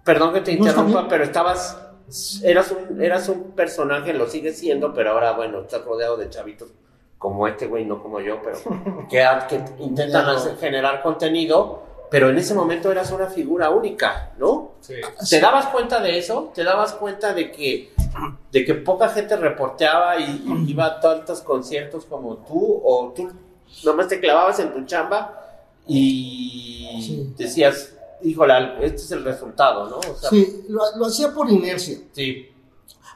[0.04, 1.80] Perdón que te interrumpa, pero estabas.
[2.42, 6.68] Eras un, eras un personaje, lo sigues siendo, pero ahora, bueno, estás rodeado de chavitos
[7.16, 8.58] como este güey, no como yo, pero
[9.08, 14.73] que, que intentan generar contenido, pero en ese momento eras una figura única, ¿no?
[14.84, 14.96] Sí.
[15.30, 16.52] ¿Te dabas cuenta de eso?
[16.54, 17.94] ¿Te dabas cuenta de que,
[18.52, 22.82] de que poca gente reporteaba y, iba a tantos conciertos como tú?
[22.84, 23.30] ¿O tú
[23.82, 25.40] nomás te clavabas en tu chamba
[25.86, 30.00] y decías, híjole, este es el resultado, ¿no?
[30.30, 31.98] sí, lo, lo hacía por inercia.
[32.12, 32.53] Sí.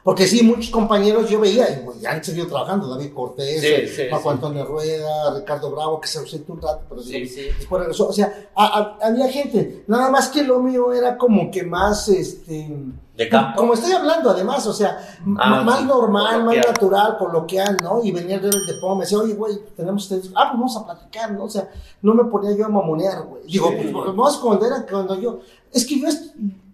[0.09, 3.61] Porque sí, muchos compañeros yo veía, y ya han seguido trabajando, David Cortés,
[3.95, 8.07] sí, Paco Antonio Rueda, Ricardo Bravo, que se ausentó un rato, pero sí, después regresó.
[8.07, 12.75] O sea, había gente, nada más que lo mío era como que más, este...
[13.15, 13.59] De campo.
[13.59, 14.97] Como estoy hablando, además, o sea,
[15.37, 18.03] ah, más normal, más natural, coloquial, ¿no?
[18.03, 20.85] Y venía el de Poma, me decía, oye, güey, tenemos ustedes, ah, pues vamos a
[20.85, 21.43] platicar, ¿no?
[21.43, 21.69] O sea,
[22.01, 23.43] no me ponía yo a mamonear, güey.
[23.43, 25.41] Digo, pues, vamos cuando era cuando yo,
[25.71, 26.07] es que yo,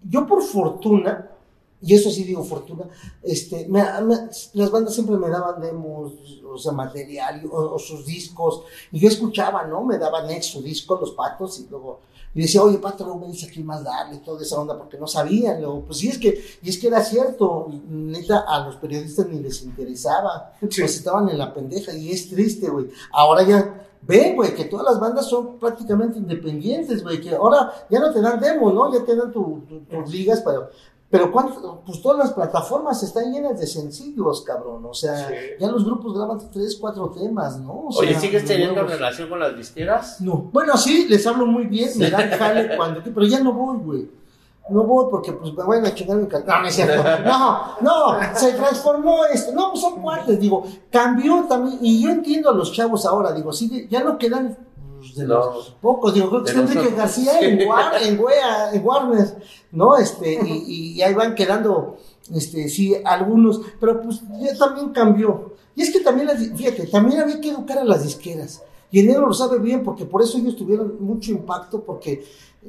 [0.08, 1.32] yo por fortuna,
[1.82, 2.84] y eso sí digo fortuna,
[3.22, 6.12] este, las bandas siempre me daban demos,
[6.44, 8.62] o sea, material, o, sus discos,
[8.92, 9.84] y yo escuchaba, ¿no?
[9.84, 12.00] Me daban ex su disco, los patos, y luego,
[12.34, 15.06] y decía, oye, pato, no me dice aquí más darle, toda esa onda, porque no
[15.06, 19.28] sabían, luego, pues sí, es que, y es que era cierto, neta, a los periodistas
[19.28, 24.36] ni les interesaba, pues estaban en la pendeja, y es triste, güey, ahora ya, Ven,
[24.36, 28.38] güey, que todas las bandas son prácticamente independientes, güey, que ahora ya no te dan
[28.38, 28.92] demos, ¿no?
[28.92, 30.70] Ya te dan tus ligas, pero
[31.08, 34.84] pero cuánto, pues todas las plataformas están llenas de sencillos, cabrón.
[34.86, 37.88] O sea, ya los grupos graban tres, cuatro temas, ¿no?
[37.96, 40.20] Oye, ¿sigues teniendo relación con las disqueras?
[40.20, 40.50] No.
[40.52, 44.10] Bueno, sí, les hablo muy bien, me dan jale cuando, pero ya no voy, güey.
[44.68, 46.48] No voy porque pues me van a chingar mi cartón.
[46.48, 47.04] No, no es cierto.
[47.24, 49.52] No, no, se transformó esto.
[49.52, 51.78] No, pues son cuates, digo, cambió también.
[51.82, 54.58] Y yo entiendo a los chavos ahora, digo, sí, ya no quedan
[55.14, 58.18] de los pocos, digo, creo que está Enrique García en, en,
[58.84, 59.42] Warner,
[59.72, 59.96] ¿no?
[59.96, 61.96] Este, y, ahí van quedando,
[62.34, 65.54] este, sí, algunos, pero pues ya también cambió.
[65.74, 68.62] Y es que también, fíjate, también había que educar a las disqueras.
[68.90, 72.24] Y el negro lo sabe bien, porque por eso ellos tuvieron mucho impacto, porque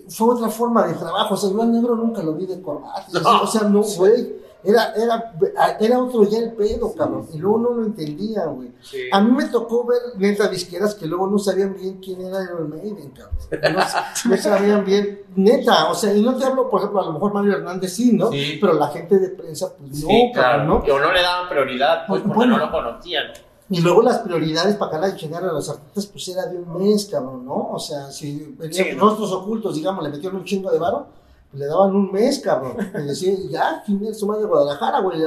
[0.09, 1.35] fue otra forma de trabajo.
[1.35, 3.05] O sea, yo al negro nunca lo vi de corbata.
[3.41, 4.46] O sea, no, güey.
[4.67, 7.25] Era, era, era otro ya el pedo, cabrón.
[7.33, 8.69] Y luego no lo entendía, güey.
[9.13, 12.67] A mí me tocó ver neta disqueras que luego no sabían bien quién era el
[12.67, 13.77] Maiden, cabrón.
[14.25, 15.89] No, sabían bien, neta.
[15.89, 18.29] O sea, y no te hablo, por ejemplo, a lo mejor Mario Hernández sí, ¿no?
[18.29, 20.75] Pero la gente de prensa, pues no, cabrón, ¿no?
[20.93, 23.27] O no le daban prioridad, pues, porque no lo conocían.
[23.69, 26.77] Y luego las prioridades para acá de chingar a los artistas, pues era de un
[26.77, 27.69] mes, cabrón, ¿no?
[27.71, 31.07] O sea, si venían rostros ocultos, digamos, le metieron un chingo de varo
[31.53, 32.77] le daban un mes, cabrón.
[32.95, 35.21] Y decía, ya, ¿quién es su madre de Guadalajara, güey?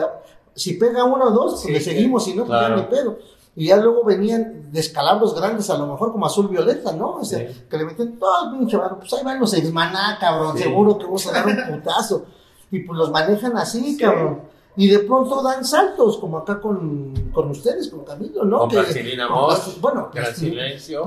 [0.54, 3.18] Si pega uno o dos, pues le seguimos, si no, pues ya ni pedo.
[3.56, 7.16] Y ya luego venían descalabros grandes, a lo mejor como azul violeta, ¿no?
[7.16, 8.98] O sea, que le metían todo pinche barro.
[8.98, 12.24] Pues ahí van los exmaná, cabrón, seguro que vamos a dar un putazo.
[12.70, 17.50] Y pues los manejan así, cabrón y de pronto dan saltos, como acá con, con
[17.50, 18.60] ustedes, con Camilo, ¿no?
[18.60, 19.78] Con Plastilina Mosh.
[19.78, 21.04] bueno, Gran Silencio.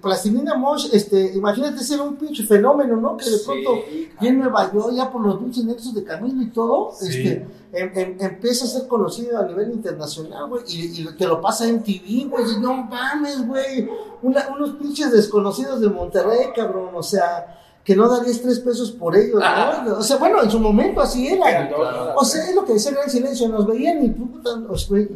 [0.00, 3.18] plastilina Mosh, este, imagínate ser un pinche fenómeno, ¿no?
[3.18, 3.84] Que de pronto,
[4.18, 7.90] y en Nueva York, ya por los pinches nexos de Camilo y todo, este, em,
[7.94, 11.82] em, empieza a ser conocido a nivel internacional, güey, y, y, te lo pasa en
[11.82, 13.90] TV, güey, y no mames, güey,
[14.22, 19.40] unos pinches desconocidos de Monterrey, cabrón, o sea que no darías tres pesos por ellos,
[19.40, 19.98] ¿no?
[19.98, 21.70] O sea, bueno, en su momento así era.
[22.16, 24.50] O sea, es lo que decía Gran Silencio, nos veían y puta,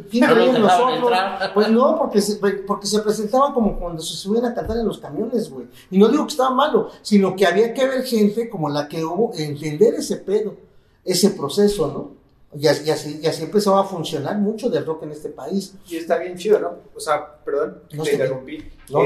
[0.09, 1.11] ¿quién en nosotros?
[1.53, 4.99] Pues no, porque se, porque se presentaban como cuando se subían a cantar en los
[4.99, 5.65] camiones, güey.
[5.89, 9.03] Y no digo que estaba malo, sino que había que ver gente como la que
[9.03, 10.55] hubo, entender ese pedo,
[11.03, 12.21] ese proceso, ¿no?
[12.57, 15.73] Y así, y así, y así empezó a funcionar mucho del rock en este país.
[15.89, 16.69] Y está bien chido, ¿no?
[16.95, 18.63] O sea, perdón, no te interrumpí.
[18.89, 18.99] No,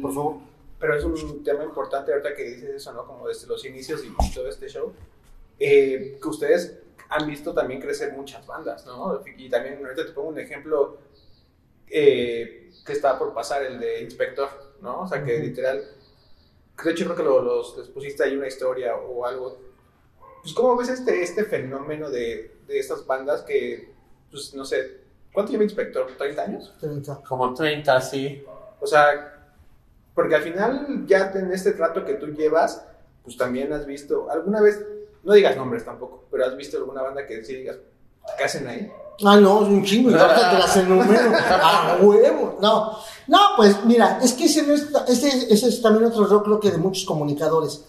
[0.00, 0.47] por favor
[0.78, 3.06] pero es un tema importante ahorita que dices eso, ¿no?
[3.06, 4.92] Como desde los inicios y todo este show,
[5.58, 9.22] eh, que ustedes han visto también crecer muchas bandas, ¿no?
[9.36, 10.98] Y también ahorita te pongo un ejemplo
[11.88, 14.48] eh, que está por pasar, el de Inspector,
[14.80, 15.02] ¿no?
[15.02, 15.82] O sea, que literal,
[16.84, 19.58] de hecho creo que los, les pusiste ahí una historia o algo.
[20.42, 23.92] Pues, ¿cómo ves este, este fenómeno de, de estas bandas que,
[24.30, 25.00] pues, no sé,
[25.32, 26.06] ¿cuánto lleva Inspector?
[26.16, 26.74] ¿30 años?
[26.78, 27.22] 30.
[27.26, 28.44] Como 30, sí.
[28.80, 29.37] O sea,
[30.18, 32.82] porque al final, ya en este trato que tú llevas,
[33.22, 34.84] pues también has visto, alguna vez,
[35.22, 37.76] no digas nombres tampoco, pero has visto alguna banda que sí digas,
[38.36, 38.90] ¿qué hacen ahí?
[39.24, 41.30] Ah, no, es un chingo, y ahorita te las enumero.
[41.36, 42.58] ¡A huevo!
[42.60, 46.42] No, no, pues mira, es que ese, no es, ese, ese es también otro error,
[46.42, 47.84] creo que de muchos comunicadores.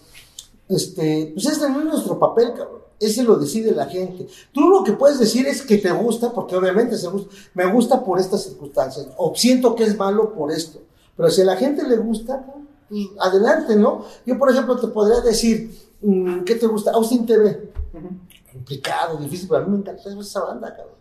[0.68, 2.84] Este, pues ese no es nuestro papel, cabrón.
[3.00, 4.28] Ese lo decide la gente.
[4.52, 8.04] Tú lo que puedes decir es que te gusta, porque obviamente se gusta, me gusta
[8.04, 10.82] por estas circunstancias, o siento que es malo por esto.
[11.20, 12.46] Pero si a la gente le gusta,
[12.88, 14.06] pues adelante, ¿no?
[14.26, 15.70] Yo, por ejemplo, te podría decir,
[16.02, 16.92] mm, ¿qué te gusta?
[16.92, 17.74] Austin TV.
[18.54, 20.96] Complicado, difícil, pero a mí me encanta esa banda, cabrón.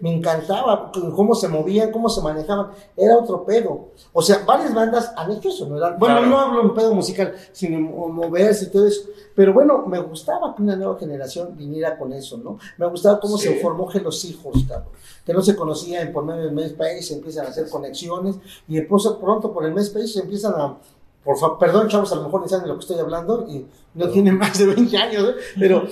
[0.00, 2.70] Me encantaba cómo se movían, cómo se manejaban.
[2.96, 3.90] Era otro pedo.
[4.12, 5.78] O sea, varias bandas han hecho eso, ¿no?
[5.98, 9.02] bueno, no hablo en pedo musical, sino moverse y todo eso.
[9.34, 12.58] Pero bueno, me gustaba que una nueva generación viniera con eso, ¿no?
[12.76, 14.88] Me gustaba cómo se formó los hijos, cabrón.
[15.24, 19.52] Que no se conocían por medio del MySpace, empiezan a hacer conexiones y después pronto
[19.52, 20.76] por el MySpace empiezan a
[21.24, 23.66] por favor, perdón, chavos, a lo mejor ni saben de lo que estoy hablando y
[23.94, 25.34] no tienen más de 20 años, ¿eh?
[25.58, 25.86] pero,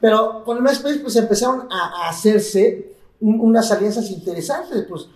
[0.00, 2.91] pero con el MySpace pues empezaron a hacerse
[3.22, 5.08] unas alianzas interesantes, pues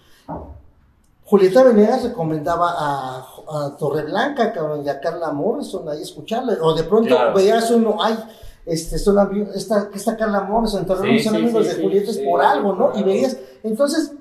[1.24, 6.84] Julieta Venegas recomendaba a, a Torreblanca, cabrón, y a Carla Morrison ahí escucharla, o de
[6.84, 8.16] pronto veías uno, ay,
[8.64, 12.98] este, son, esta, esta Carla Morrison, Torreblanca son amigos de Julieta es por algo, ¿no?
[12.98, 14.12] Y veías, entonces,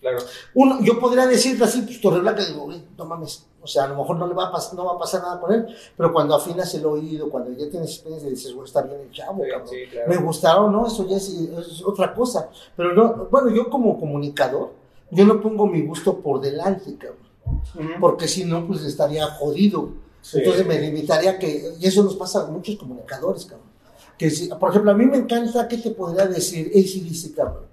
[0.00, 0.18] claro.
[0.54, 4.16] uno, yo podría decirte así, pues Torreblanca, digo, no mames, o sea, a lo mejor
[4.16, 6.72] no le va a pasar, no va a pasar nada con él, pero cuando afinas
[6.74, 9.68] el oído, cuando ya tienes experiencia, dices, bueno, está bien el chavo, cabrón.
[10.08, 10.86] Me gustaron, ¿no?
[10.86, 12.48] Eso ya es, otra cosa.
[12.76, 14.70] Pero no, bueno, yo como comunicador,
[15.10, 18.00] yo no pongo mi gusto por delante, cabrón.
[18.00, 19.90] Porque si no, pues estaría jodido.
[20.32, 23.68] Entonces me limitaría que, y eso nos pasa a muchos comunicadores, cabrón.
[24.16, 26.70] Que si, por ejemplo, a mí me encanta, ¿qué te podría decir?
[26.70, 27.64] dice cabrón.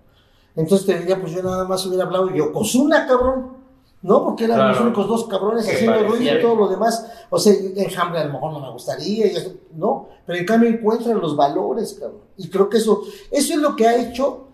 [0.56, 3.57] Entonces te diría, pues yo nada más hubiera hablado Yokozuna, cabrón.
[4.01, 4.23] ¿No?
[4.23, 7.05] Porque eran los únicos dos cabrones haciendo ruido y todo lo demás.
[7.29, 9.31] O sea, Enjambre a lo mejor no me gustaría,
[9.75, 10.07] ¿no?
[10.25, 12.21] Pero en cambio encuentran los valores, cabrón.
[12.38, 14.47] Y creo que eso, eso es lo que ha hecho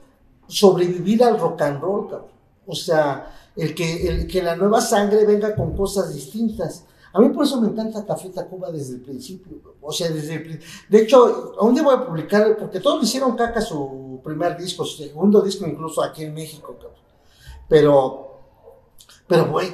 [0.47, 2.32] sobrevivir al rock and roll, cabrón.
[2.65, 6.86] O sea, el que, el que la nueva sangre venga con cosas distintas.
[7.12, 9.58] A mí por eso me encanta Café Tacuba desde el principio.
[9.82, 13.62] O sea, desde el De hecho, aún día voy a publicar, porque todos hicieron caca
[13.62, 16.97] su primer disco, su segundo disco incluso aquí en México, cabrón.
[17.69, 18.33] Pero
[19.34, 19.74] pero, güey,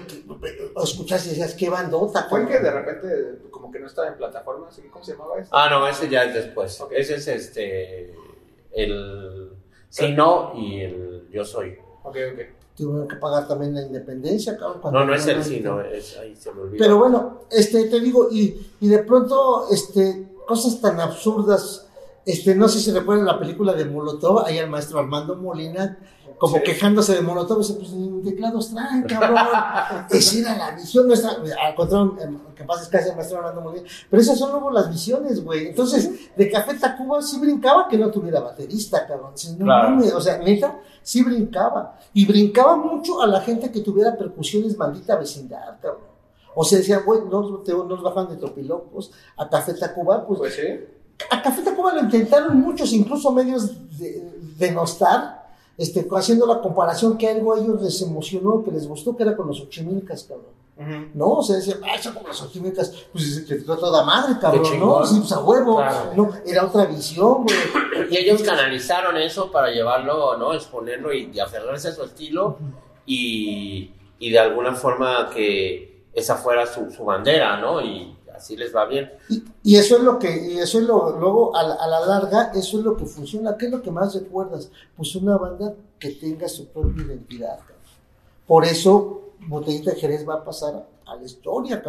[0.83, 2.27] escuchas y decías, qué bandota.
[2.29, 5.49] Fue que de repente, como que no estaba en plataformas, ¿cómo se llamaba eso?
[5.51, 6.83] Ah, no, ese ya es después.
[6.91, 8.15] Ese es este.
[8.71, 9.51] El.
[9.89, 11.77] Si no y el Yo Soy.
[12.03, 12.39] Ok, ok.
[12.75, 14.93] Tuvieron que pagar también la independencia, cabrón.
[14.93, 16.81] No, no es el sí, no, es, ahí se me olvidó.
[16.81, 21.88] Pero bueno, este, te digo, y, y de pronto, este, cosas tan absurdas.
[22.25, 25.97] Este, no sé si recuerdan la película de Molotov, ahí el maestro Armando Molina
[26.39, 29.37] como quejándose de Molotov, dice, pues ni teclados traen, cabrón.
[30.09, 32.15] Esa era la visión nuestra, al contrario,
[32.55, 35.67] que pasa es casi estoy hablando muy bien, pero esas son luego las visiones, güey.
[35.67, 39.33] Entonces, de Café Tacuba sí brincaba que no tuviera baterista, cabrón.
[40.15, 41.99] o sea, neta, sí brincaba.
[42.13, 46.07] Y brincaba mucho a la gente que tuviera percusiones maldita vecindad, cabrón.
[46.55, 50.39] O sea, decían, güey, no nos bajan de tropilocos a Café Tacuba, pues.
[50.39, 50.98] Pues sí.
[51.29, 55.39] A Café Tacuba lo intentaron muchos, incluso medios de, denostar
[55.77, 59.35] este, haciendo la comparación que algo a ellos les emocionó, que les gustó, que era
[59.37, 60.59] con los ochimilcas, cabrón.
[61.13, 61.31] ¿No?
[61.31, 65.05] O sea, decían, ah, eso como los ochimilcas, pues se quedó toda madre, cabrón, ¿no?
[65.05, 65.81] Sí, pues a huevo.
[66.15, 67.57] No, era otra visión, güey.
[68.09, 70.53] Y ellos canalizaron eso para llevarlo, ¿no?
[70.53, 72.57] Exponerlo y, aferrarse a su estilo
[73.05, 77.81] y, y, de alguna forma que esa fuera su, su bandera, ¿no?
[77.81, 79.11] Y así les va bien.
[79.63, 82.83] Y, eso es lo que, y eso es lo, luego a la, larga, eso es
[82.83, 83.55] lo que funciona.
[83.57, 84.69] ¿Qué es lo que más recuerdas?
[84.97, 87.59] Pues una banda que tenga su propia identidad.
[88.47, 91.81] Por eso Botellita de Jerez va a pasar a la historia,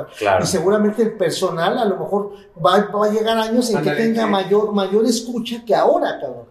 [0.42, 2.32] Y seguramente el personal a lo mejor
[2.64, 6.50] va, a llegar años en que tenga mayor, mayor escucha que ahora, cabrón.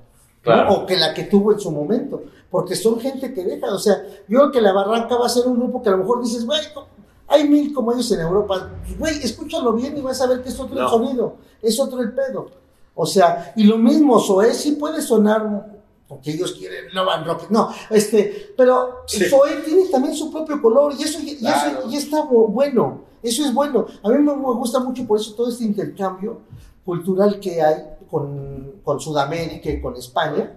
[0.69, 2.23] O que la que tuvo en su momento.
[2.49, 5.45] Porque son gente que deja, o sea, yo creo que la Barranca va a ser
[5.45, 6.61] un grupo que a lo mejor dices, güey,
[7.29, 8.69] hay mil como ellos en Europa.
[8.97, 12.13] Güey, escúchalo bien y vas a ver que es otro el sonido, es otro el
[12.13, 12.49] pedo.
[12.95, 17.51] O sea, y lo mismo, Zoé sí puede sonar porque ellos quieren no van rock,
[17.51, 23.03] no, este, pero Zoé tiene también su propio color y eso, y, eso está bueno,
[23.21, 23.85] eso es bueno.
[24.01, 26.41] A mí me, gusta mucho por eso todo este intercambio
[26.83, 30.51] cultural que hay con, con Sudamérica y con España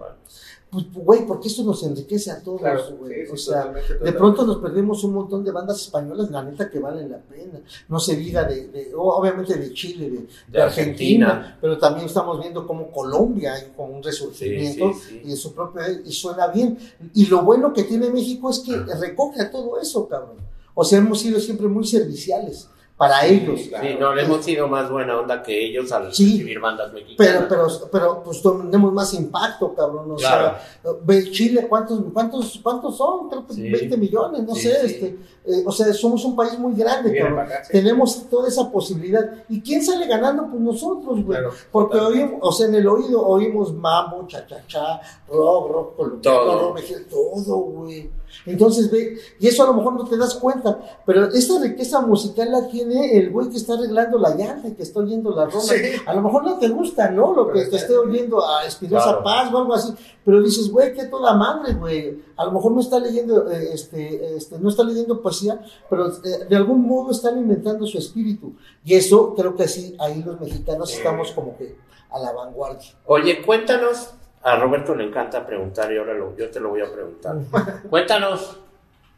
[0.73, 2.61] pues, güey, porque esto nos enriquece a todos,
[2.99, 3.27] güey.
[3.31, 7.11] o sea, de pronto nos perdemos un montón de bandas españolas, la neta, que valen
[7.11, 7.61] la pena.
[7.87, 13.53] No se diga de, obviamente de Chile, de, Argentina, pero también estamos viendo como Colombia
[13.53, 14.91] hay como un resurgimiento
[15.23, 16.77] y en su propio, y suena bien.
[17.13, 20.37] Y lo bueno que tiene México es que recoge a todo eso, cabrón.
[20.73, 23.59] O sea, hemos sido siempre muy serviciales para ellos.
[23.59, 27.17] Sí, no, le hemos sido más buena onda que ellos al recibir bandas mexicanas.
[27.17, 30.11] Pero, pero, pero pues tenemos más impacto, cabrón.
[30.11, 30.61] O sea,
[31.03, 33.29] ve Chile, ¿cuántos, cuántos, cuántos son?
[33.29, 34.85] Creo que 20 millones, no sé.
[34.85, 37.47] Este, eh, o sea, somos un país muy grande, cabrón.
[37.71, 39.43] Tenemos toda esa posibilidad.
[39.49, 40.47] ¿Y quién sale ganando?
[40.49, 41.39] Pues nosotros, güey.
[41.71, 46.59] Porque oímos, o sea, en el oído oímos mambo, cha, cha, cha, rock, rock, colombiano,
[46.59, 46.79] rock,
[47.09, 48.22] todo, güey.
[48.45, 52.51] Entonces, ve, y eso a lo mejor no te das cuenta, pero esta riqueza musical
[52.51, 55.73] la tiene el güey que está arreglando la llanta y que está oyendo la rola.
[56.05, 57.33] A lo mejor no te gusta, ¿no?
[57.33, 59.93] Lo que te esté oyendo a Espinosa Paz o algo así,
[60.25, 62.21] pero dices, güey, qué toda madre, güey.
[62.37, 66.45] A lo mejor no está leyendo, eh, este, este, no está leyendo poesía, pero eh,
[66.49, 68.53] de algún modo está alimentando su espíritu.
[68.83, 71.75] Y eso creo que sí, ahí los mexicanos estamos como que
[72.09, 72.89] a la vanguardia.
[73.05, 74.09] Oye, cuéntanos,
[74.43, 77.37] a Roberto le encanta preguntar y ahora yo te lo voy a preguntar.
[77.89, 78.59] cuéntanos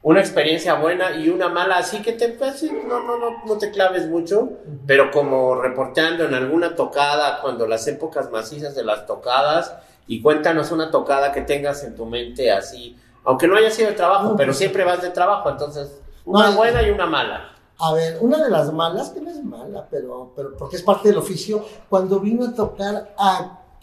[0.03, 3.71] una experiencia buena y una mala, así que te pues, no, no, no, no te
[3.71, 4.49] claves mucho,
[4.85, 10.71] pero como reporteando en alguna tocada, cuando las épocas macizas de las tocadas, y cuéntanos
[10.71, 14.53] una tocada que tengas en tu mente así, aunque no haya sido de trabajo, pero
[14.53, 17.51] siempre vas de trabajo, entonces una buena y una mala.
[17.79, 21.09] A ver, una de las malas, que no es mala, pero, pero porque es parte
[21.09, 23.13] del oficio, cuando vino a tocar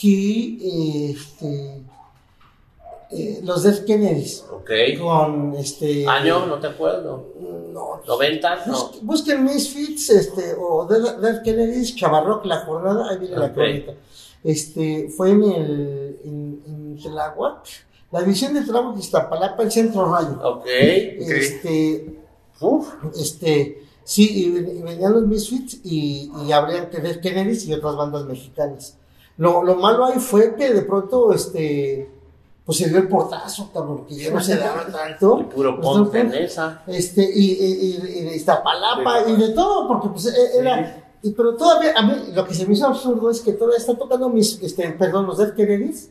[0.02, 1.82] aquí, este,
[3.10, 4.44] eh, los Death Kennedys.
[4.50, 4.70] Ok.
[5.00, 6.06] Con este.
[6.06, 6.46] ¿Año?
[6.46, 7.28] No te acuerdo.
[7.72, 8.02] No.
[8.04, 8.66] ¿90?
[8.66, 8.90] No.
[9.02, 13.92] Busquen Misfits este, o Death Kennedys, Chavarrock, la jornada, ahí viene la crónica.
[14.42, 16.18] Este, fue en el.
[16.24, 17.66] en, en Tláhuac.
[18.10, 20.38] La división de Tláhuac Iztapalapa, el centro rayo.
[20.42, 20.66] Ok.
[20.66, 22.18] Este.
[22.60, 22.88] Uf.
[23.14, 23.78] Este.
[24.04, 24.50] Sí, y
[24.82, 28.98] venían los Misfits y, y habrían Death Kennedys y otras bandas mexicanas.
[29.38, 32.10] Lo, lo malo ahí fue que de pronto, este
[32.64, 35.40] pues se dio el portazo, cabrón, que ya no se daba tanto.
[35.40, 36.82] Y puro ponte esa.
[36.86, 40.98] Este, y, y, y, de Iztapalapa, y de todo, porque pues e, era.
[41.22, 43.96] Y, pero todavía, a mí, lo que se me hizo absurdo es que todavía están
[43.96, 46.10] tocando mis, este, perdón, los Death Kennedys,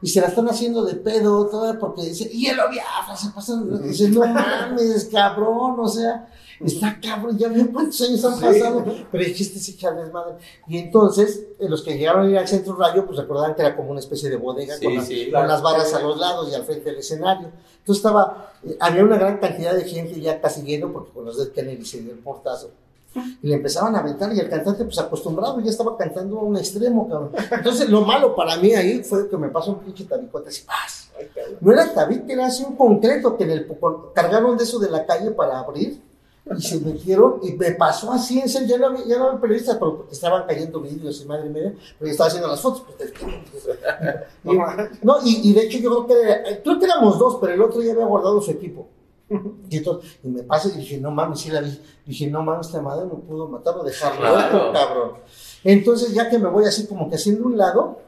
[0.00, 3.82] y se la están haciendo de pedo, todavía porque dice, y el Obiafra, se pasan,
[3.82, 6.28] dice, no mames, cabrón, o sea,
[6.60, 10.34] Está cabrón, ya ven cuántos años han pasado, pero el chiste es echarles madre.
[10.66, 13.76] Y entonces, eh, los que llegaron a ir al centro rayo, pues recordaban que era
[13.76, 16.98] como una especie de bodega con, las, barras a los lados y al frente del
[16.98, 17.52] escenario.
[17.78, 21.38] Entonces estaba, eh, había una gran cantidad de gente ya casi lleno, porque con los
[21.38, 22.70] de Kennedy se dio el portazo.
[23.42, 26.56] Y le empezaban a aventar y el cantante pues acostumbrado ya estaba cantando a un
[26.56, 27.32] extremo, cabrón.
[27.50, 31.10] Entonces lo malo para mí ahí fue que me pasó un pinche tabicote así, ¡paz!
[31.60, 33.66] No era tabique, era así un concreto que en el,
[34.14, 36.00] cargaron de eso de la calle para abrir
[36.56, 39.40] y se metieron y me pasó así en serio, ya no había, ya no había
[39.40, 42.84] periodistas porque estaban cayendo vídeos y madre mía, pero yo estaba haciendo las fotos.
[42.96, 43.12] Pues,
[44.44, 47.62] y, no, y, y, de hecho yo creo que, creo que éramos dos, pero el
[47.62, 48.88] otro ya había guardado su equipo.
[49.68, 51.78] Y, entonces, y me pasa y dije, no mames, sí la vi.
[52.06, 54.72] Dije, no mames, esta madre no pudo matarlo, dejarlo, claro.
[54.72, 55.12] cabrón.
[55.64, 57.98] Entonces, ya que me voy así como que haciendo un lado,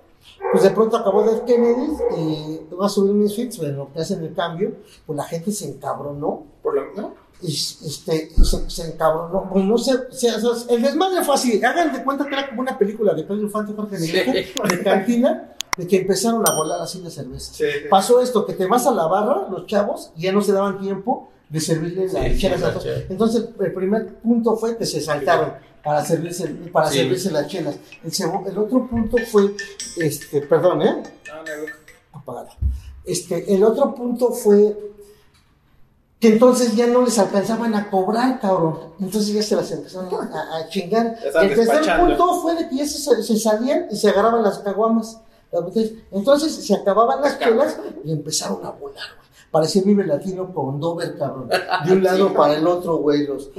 [0.52, 4.24] pues de pronto acabó de Kennedy y va a subir mis fits, bueno, que hacen
[4.24, 4.72] el cambio,
[5.06, 6.44] pues la gente se encabronó.
[6.62, 7.14] ¿Por lo ¿no?
[7.42, 9.48] Este, se, se encabronó.
[9.50, 9.92] Pues no sé,
[10.68, 11.62] el desmadre fue así.
[11.64, 15.86] Hagan de cuenta que era como una película de Pedro Infante Jorge de cantina, de
[15.86, 17.52] que empezaron a volar así de cerveza.
[17.88, 20.80] Pasó esto, que te vas a la barra, los chavos, y ya no se daban
[20.80, 22.86] tiempo de servirle las chelas a todos.
[23.08, 27.76] Entonces, el primer punto fue que se saltaron para servirse, para servirse las chelas.
[28.04, 28.12] El,
[28.50, 29.54] el otro punto fue,
[29.96, 31.02] este, perdón, ¿eh?
[32.12, 32.48] Apagado.
[33.04, 34.76] Este, el otro punto fue
[36.20, 38.78] que entonces ya no les alcanzaban a cobrar, cabrón.
[39.00, 41.16] Entonces ya se las empezaron a, chingar.
[41.24, 45.18] El tercer punto fue de que ya se, salían y se agarraban las caguamas.
[46.12, 49.30] Entonces se acababan las chelas y empezaron a volar, güey.
[49.50, 51.48] Parecía Vive Latino con Dover, cabrón.
[51.86, 53.26] De un lado para el otro, güey.
[53.26, 53.50] Los,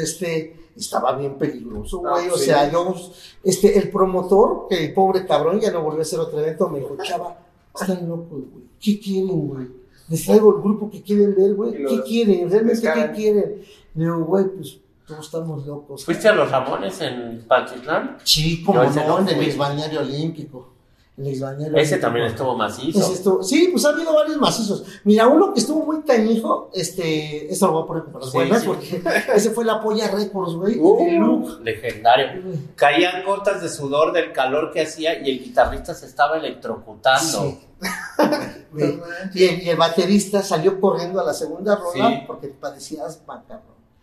[0.00, 2.28] este, estaba bien peligroso, güey.
[2.28, 2.94] o sea, yo,
[3.42, 6.96] este, el promotor, el pobre cabrón, ya no volvió a hacer otro evento, me dijo,
[7.02, 7.38] chava,
[7.74, 8.64] están locos, güey.
[8.78, 9.83] ¿Qué quieren, güey?
[10.08, 11.84] Les traigo el grupo que quieren ver, güey.
[11.84, 12.50] ¿Qué quieren?
[12.50, 13.62] ¿Realmente qué quieren?
[13.94, 16.04] Le digo, güey, pues todos estamos locos.
[16.04, 18.18] ¿Fuiste a los Ramones en Pantitlán?
[18.24, 20.73] Sí, como no, en el exbalneario olímpico.
[21.16, 23.44] El Ese también estuvo macizo.
[23.44, 24.84] sí, pues ha habido varios macizos.
[25.04, 28.64] Mira, uno que estuvo muy cañijo, este, esto lo voy a poner para las buenas,
[28.64, 29.00] porque
[29.34, 30.76] ese fue la Polla Records, güey.
[30.76, 32.42] Uh, legendario.
[32.74, 37.58] Caían gotas de sudor del calor que hacía y el guitarrista se estaba electrocutando.
[39.34, 43.44] y, el, baterista salió corriendo a la segunda ronda porque parecía asma,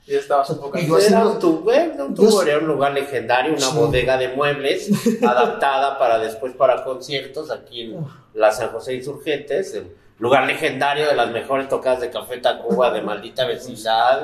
[0.07, 0.97] y estaba sofocando.
[0.97, 4.89] Era un tubo, era un lugar legendario, una bodega de muebles
[5.23, 9.81] adaptada para después para conciertos aquí en la San José Insurgentes,
[10.19, 14.23] lugar legendario de las mejores tocadas de Café Tacuba, de maldita vecindad,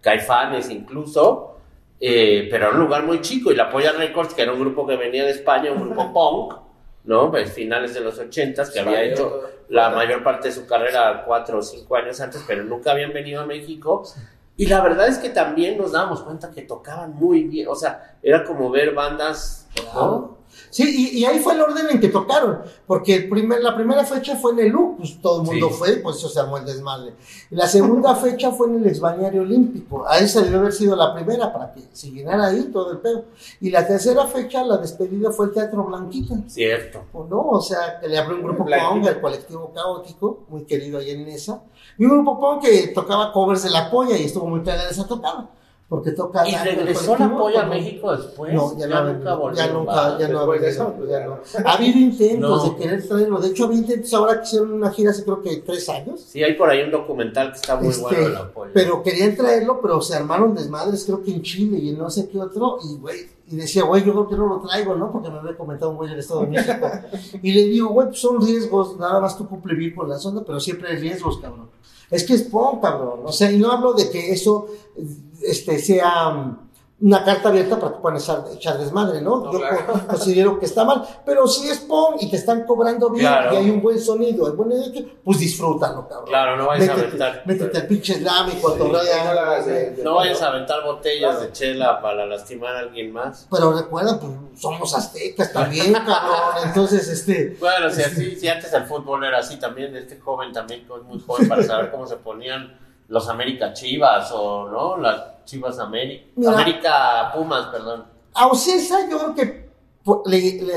[0.00, 1.56] Caifanes incluso,
[2.00, 4.84] eh, pero era un lugar muy chico y la Polla Records, que era un grupo
[4.86, 6.54] que venía de España, un grupo punk,
[7.04, 7.30] ¿no?
[7.30, 11.58] Pues finales de los ochentas, que había hecho la mayor parte de su carrera cuatro
[11.58, 14.02] o cinco años antes, pero nunca habían venido a México.
[14.62, 18.16] Y la verdad es que también nos dábamos cuenta que tocaban muy bien, o sea,
[18.22, 19.66] era como ver bandas,
[20.70, 24.36] Sí, y, ahí fue el orden en que tocaron, porque el primer, la primera fecha
[24.36, 27.14] fue en el U, pues todo el mundo fue, pues eso se armó el desmadre.
[27.50, 31.52] La segunda fecha fue en el exbañario olímpico, ahí se debió haber sido la primera
[31.52, 33.24] para que se llenara ahí todo el pedo.
[33.60, 36.36] Y la tercera fecha, la despedida fue el Teatro Blanquita.
[36.46, 37.02] Cierto.
[37.12, 37.48] ¿O no?
[37.48, 41.28] O sea, que le abrió un grupo punk, el colectivo caótico, muy querido ahí en
[41.28, 41.62] esa,
[41.98, 45.06] y un grupo punk que tocaba covers de la polla y estuvo muy cagada esa
[45.06, 45.48] tocada
[45.92, 46.48] porque toca.
[46.48, 48.54] ¿Y regresó la polla a México después?
[48.54, 49.58] No, ya, no, nunca volvió.
[49.58, 51.38] Ya nunca, ya no ha pues ya no.
[51.66, 53.38] Ha habido intentos de querer traerlo.
[53.38, 56.24] De hecho, había intentos ahora que hicieron una gira hace creo que tres años.
[56.26, 58.70] Sí, hay por ahí un documental que está muy este, bueno de la polla.
[58.72, 62.26] Pero querían traerlo, pero se armaron desmadres, creo que en Chile y en no sé
[62.26, 62.78] qué otro.
[62.82, 65.12] Y, güey, y decía, güey, yo creo que no lo traigo, ¿no?
[65.12, 66.88] Porque me había comentado un güey del Estado de México.
[67.42, 70.40] y le digo, güey, pues son riesgos, nada más tú cumple bien por la zona,
[70.42, 71.68] pero siempre hay riesgos, cabrón.
[72.10, 73.20] Es que es punk, cabrón.
[73.24, 74.68] O sea, y no hablo de que eso
[75.46, 76.70] este, sea mm,
[77.02, 79.52] una carta abierta para que puedan echar, echar desmadre, ¿no?
[79.52, 79.60] Yo
[80.08, 83.70] considero que está mal, pero si es PON y te están cobrando bien y hay
[83.70, 84.70] un buen sonido, hay buen
[85.24, 86.26] pues disfrútalo, cabrón.
[86.26, 87.42] Claro, no vayas a aventar.
[87.44, 88.88] Métete al pinche slam y cuando
[90.04, 93.48] No vayas a aventar botellas de chela para lastimar a alguien más.
[93.50, 96.64] Pero recuerda, pues somos aztecas también, cabrón.
[96.64, 97.56] Entonces, este.
[97.58, 101.20] Bueno, si, así, este si antes el fútbol era así también, este joven también, muy
[101.20, 102.80] joven para saber cómo se ponían
[103.12, 108.06] los América Chivas o no, las Chivas América, América Pumas, perdón.
[108.32, 109.72] A Ocesa yo creo que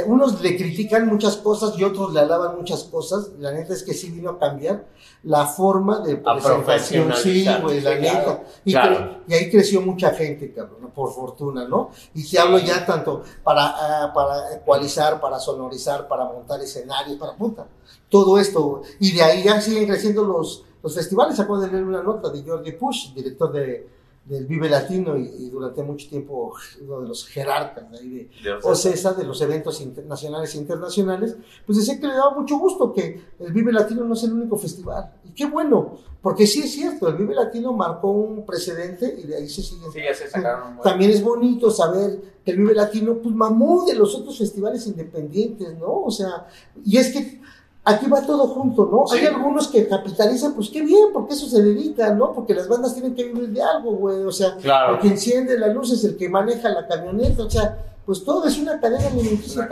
[0.06, 3.30] unos le critican muchas cosas y otros le alaban muchas cosas.
[3.40, 4.86] La neta es que sí vino a cambiar
[5.24, 7.14] la forma de presentación.
[7.16, 8.44] Sí, güey, la neta.
[8.66, 11.92] Y, ahí creció mucha gente, cabrón, por fortuna, ¿no?
[12.14, 17.34] Y te hablo ya tanto para, ah, para ecualizar, para sonorizar, para montar escenarios, para
[17.34, 17.66] puta.
[18.10, 18.82] Todo esto.
[19.00, 21.40] Y de ahí ya siguen creciendo los, los festivales.
[21.40, 23.88] Acabo de leer una nota de Jordi Push, director de,
[24.24, 29.24] del Vive Latino y, durante mucho tiempo uno de los jerarcas de, ahí de, de
[29.24, 33.72] los eventos nacionales e internacionales, pues decía que le daba mucho gusto que el Vive
[33.72, 35.12] Latino no es el único festival.
[35.24, 39.38] Y qué bueno, porque sí es cierto, el Vive Latino marcó un precedente y de
[39.38, 39.86] ahí se sigue.
[39.92, 43.96] Sí, ya se sacaron También es bonito saber que el Vive Latino pues mamó de
[43.96, 46.02] los otros festivales independientes, ¿no?
[46.04, 46.48] O sea,
[46.84, 47.42] y es que
[47.86, 49.06] aquí va todo junto, ¿no?
[49.12, 52.34] Hay algunos que capitalizan, pues qué bien, porque eso se dedica, ¿no?
[52.34, 55.68] Porque las bandas tienen que vivir de algo, güey, o sea, el que enciende la
[55.68, 59.70] luz es el que maneja la camioneta, o sea, pues todo es una cadena alimenticia.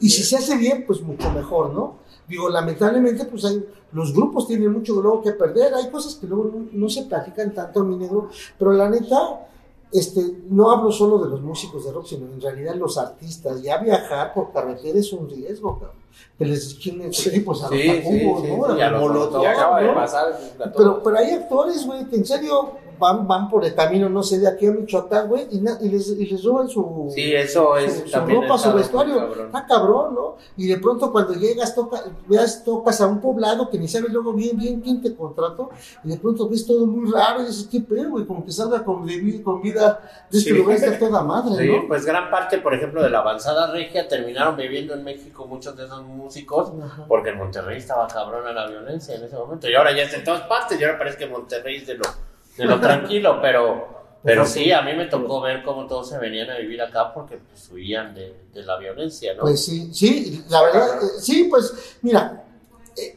[0.00, 1.96] Y si se hace bien, pues mucho mejor, ¿no?
[2.28, 6.50] Digo, lamentablemente, pues hay, los grupos tienen mucho luego que perder, hay cosas que luego
[6.52, 9.48] no, no se platican tanto, mi negro, pero la neta,
[9.92, 13.62] este, no hablo solo de los músicos de rock, sino en realidad los artistas.
[13.62, 15.78] Ya viajar por carretera es un riesgo,
[16.38, 18.22] Que les chinguen sí, pues a los sí,
[19.80, 20.72] ¿no?
[20.76, 24.38] Pero, pero hay actores, güey, que en serio van, van por el camino, no sé,
[24.38, 28.04] de aquí a Michoacán, güey, y, y, les, y les roban su, sí, eso es
[28.06, 29.46] su, ropa, su vestuario.
[29.46, 30.36] Está cabrón, ¿no?
[30.56, 34.32] Y de pronto cuando llegas, toca, veas, tocas a un poblado que ni sabes luego
[34.32, 35.70] bien, bien quién te contrató,
[36.04, 38.84] y de pronto ves todo muy raro y dices, qué pedo, güey, como que salga
[38.84, 39.06] con,
[39.42, 43.10] con vida de este lugar está toda madre, sí, pues gran parte, por ejemplo, de
[43.10, 46.72] la avanzada regia terminaron viviendo en México muchos de esos músicos,
[47.08, 50.24] porque en Monterrey estaba cabrón la violencia en ese momento, y ahora ya está en
[50.24, 52.04] todas partes, y ahora parece que Monterrey es de lo
[52.56, 53.86] de lo tranquilo, pero,
[54.22, 57.38] pero sí, a mí me tocó ver cómo todos se venían a vivir acá porque
[57.38, 59.42] pues, huían de, de la violencia, ¿no?
[59.42, 62.44] Pues sí, sí, la verdad, eh, sí, pues mira,
[62.96, 63.14] eh,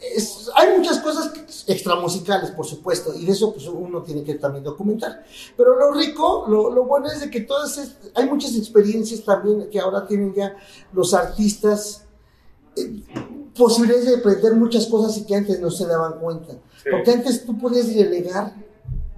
[0.56, 1.32] hay muchas cosas
[1.68, 5.24] extramusicales, por supuesto, y de eso pues, uno tiene que también documentar.
[5.56, 9.80] Pero lo rico, lo, lo bueno es de que todas, hay muchas experiencias también que
[9.80, 10.56] ahora tienen ya
[10.92, 12.06] los artistas,
[12.76, 13.04] eh,
[13.58, 16.54] posibilidades de aprender muchas cosas y que antes no se daban cuenta.
[16.90, 18.54] Porque antes tú podías delegar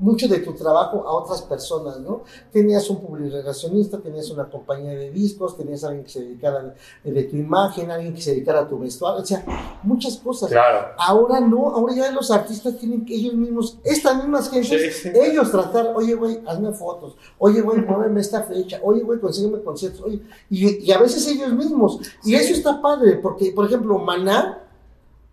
[0.01, 2.23] mucho de tu trabajo a otras personas, ¿no?
[2.51, 6.73] Tenías un publirelacionista, tenías una compañía de discos, tenías alguien que se dedicara
[7.03, 9.45] de tu imagen, alguien que se dedicara a tu vestuario, o sea,
[9.83, 10.49] muchas cosas.
[10.49, 10.87] Claro.
[10.97, 15.93] Ahora no, ahora ya los artistas tienen que ellos mismos, estas mismas gentes, ellos tratar,
[15.95, 20.83] oye, güey, hazme fotos, oye, güey, muéveme esta fecha, oye, güey, consígueme conciertos, oye, y,
[20.83, 21.99] y a veces ellos mismos.
[22.23, 24.60] Y eso está padre, porque, por ejemplo, Maná,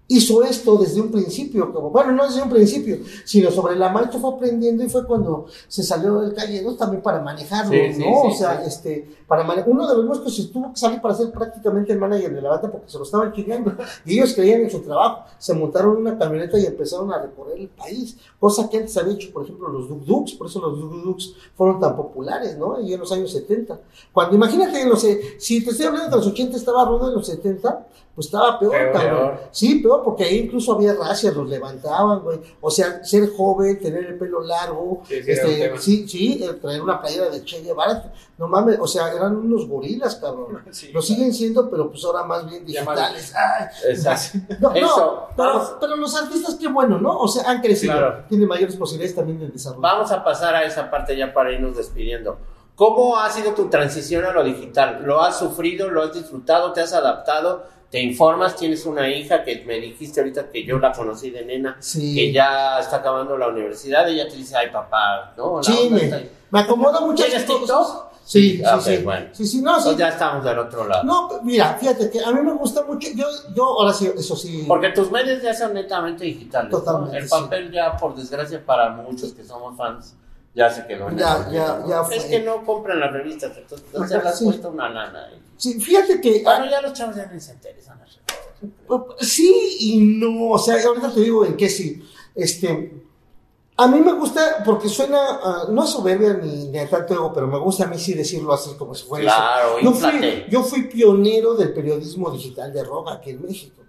[0.08, 4.18] hizo esto desde un principio, como, bueno, no desde un principio, sino sobre la marcha
[4.18, 8.22] fue aprendiendo y fue cuando se salió del callero también para manejarlo, ¿no?
[8.22, 11.98] o sea, este, para uno de los músicos tuvo que salir para ser prácticamente el
[11.98, 13.74] manager de la banda porque se lo estaban chingando
[14.06, 17.68] y ellos creían en su trabajo, se montaron una camioneta y empezaron a recorrer el
[17.68, 21.04] país, cosa que antes había hecho, por ejemplo, los Duk Duks, por eso los Duk
[21.04, 22.80] Duks fueron tan populares, ¿no?
[22.80, 23.78] Y en los años 70.
[24.14, 27.26] Cuando imagínate, no sé, si te estoy hablando de los 80 estaba rudo en los
[27.26, 27.86] 70,
[28.18, 29.40] pues estaba peor, peor.
[29.52, 32.40] Sí, peor, porque ahí incluso había racias, los levantaban, güey.
[32.60, 37.00] O sea, ser joven, tener el pelo largo, sí, sí, este, sí, sí traer una
[37.00, 40.62] playera de Che Guevara, no mames, o sea, eran unos gorilas, cabrón.
[40.92, 43.34] Lo siguen siendo, pero pues ahora más bien digitales.
[44.60, 44.72] No,
[45.36, 47.18] pero, los artistas, qué bueno, ¿no?
[47.18, 47.94] O sea, han crecido.
[48.28, 49.80] Tienen mayores posibilidades también de desarrollo.
[49.80, 52.38] Vamos a pasar a esa parte ya para irnos despidiendo.
[52.74, 55.02] ¿Cómo ha sido tu transición a lo digital?
[55.04, 55.90] ¿Lo has sufrido?
[55.90, 56.72] ¿Lo has disfrutado?
[56.72, 57.64] ¿Te has adaptado?
[57.90, 61.78] te informas, tienes una hija que me dijiste ahorita que yo la conocí de nena,
[61.80, 65.62] que ya está acabando la universidad, y ella te dice, ay papá, ¿no?
[65.62, 67.24] sí, me, acomoda mucho.
[67.24, 68.07] ¿Tienes TikTok?
[68.28, 68.96] Sí, sí, sí.
[68.98, 69.26] Bueno.
[69.32, 69.96] sí, sí, no, sí.
[69.96, 71.02] ya estamos del otro lado.
[71.02, 74.66] No, mira, fíjate que a mí me gusta mucho, yo, yo ahora sí, eso sí.
[74.68, 76.70] Porque tus medios ya son netamente digitales.
[76.70, 77.16] Totalmente.
[77.16, 80.14] El papel ya, por desgracia, para muchos que somos fans,
[80.54, 84.42] ya se quedó en ya, ya, ya Es que no compran las revistas, entonces, las
[84.42, 85.30] cuesta una lana.
[85.56, 86.42] Sí, fíjate que.
[86.42, 87.98] Bueno, ya los chavos ya no se interesan.
[89.20, 92.06] Sí y no, o sea, ahorita te digo en qué sí.
[92.34, 92.92] Este,
[93.80, 95.18] a mí me gusta, porque suena,
[95.68, 98.74] uh, no soberbia ni, de tanto ego, pero me gusta a mí sí decirlo así
[98.76, 103.30] como si fuera claro, Yo fui, yo fui pionero del periodismo digital de rock aquí
[103.30, 103.82] en México.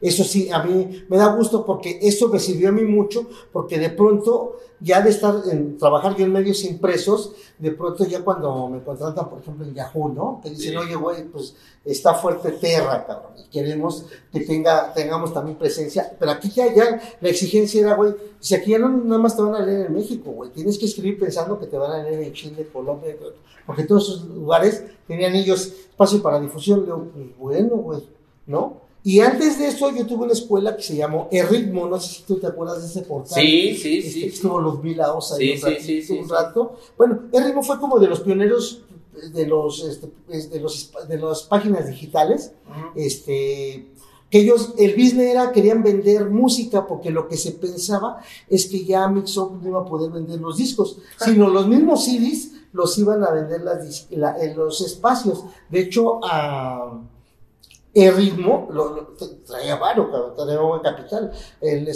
[0.00, 3.78] Eso sí, a mí me da gusto porque eso me sirvió a mí mucho, porque
[3.78, 8.68] de pronto, ya de estar en trabajar yo en medios impresos, de pronto ya cuando
[8.68, 10.40] me contratan, por ejemplo, en Yahoo, ¿no?
[10.42, 15.58] Que dicen, oye, güey, pues está fuerte Terra, cabrón, y queremos que tenga, tengamos también
[15.58, 19.36] presencia, pero aquí ya, ya la exigencia era, güey, si aquí ya no nada más
[19.36, 22.02] te van a leer en México, güey, tienes que escribir pensando que te van a
[22.02, 23.14] leer en Chile, Colombia,
[23.66, 28.08] porque todos esos lugares tenían ellos espacio para difusión, digo, pues bueno, güey,
[28.46, 28.88] ¿no?
[29.02, 32.16] Y antes de eso yo tuve una escuela que se llamó El Ritmo, no sé
[32.16, 33.42] si tú te acuerdas de ese portal.
[33.42, 34.24] Sí, sí, este, sí.
[34.26, 36.76] Estuvo los mil ahí sí, sí, un rato.
[36.98, 38.82] Bueno, El Ritmo fue como de los pioneros
[39.32, 40.10] de los, este,
[40.48, 42.52] de los de las páginas digitales.
[42.94, 43.90] Este
[44.30, 48.84] que ellos, el business era, querían vender música porque lo que se pensaba es que
[48.84, 53.24] ya Mixup no iba a poder vender los discos, sino los mismos CDs los iban
[53.24, 55.44] a vender las, en los espacios.
[55.68, 57.00] De hecho, a
[57.94, 59.14] el ritmo lo,
[59.46, 61.32] traía varo, traía buen capital.
[61.60, 61.88] El,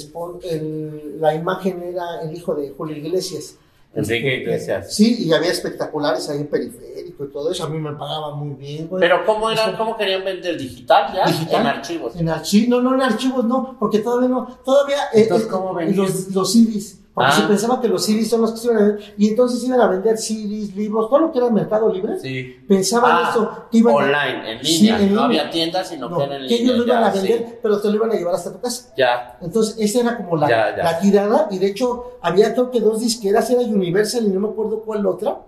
[0.43, 3.57] el, la imagen era el hijo de Julio Iglesias.
[3.95, 4.93] Enrique Iglesias.
[4.93, 7.65] Sí, y había espectaculares ahí en periférico y todo eso.
[7.65, 8.91] A mí me pagaba muy bien.
[8.99, 11.27] Pero ¿cómo, era, ¿cómo querían vender digital ya?
[11.27, 11.61] ¿Digital?
[11.61, 12.17] En archivos.
[12.17, 14.47] En archivos, no, no en archivos, no, porque todavía no.
[14.65, 14.97] Todavía.
[15.13, 17.04] Eh, Entonces, ¿cómo eh, los, los CDs.
[17.15, 17.49] Porque se ah.
[17.49, 19.15] pensaba que los CDs son los que se iban a vender.
[19.17, 22.19] Y entonces iban a vender CDs, libros, todo lo que era Mercado Libre.
[22.19, 22.57] Sí.
[22.67, 23.67] Pensaban ah, eso.
[23.71, 24.99] Que iban online, en línea.
[24.99, 26.49] no había tiendas, sino que en línea.
[26.49, 28.93] Que ellos lo iban a vender, pero te lo iban a llevar hasta tu casa.
[28.97, 29.39] Ya.
[29.41, 31.47] Entonces, esa era como la, la tirada.
[31.53, 35.07] Y de hecho, había creo que dos disqueras, era Universal y no me acuerdo cuál
[35.07, 35.39] otra,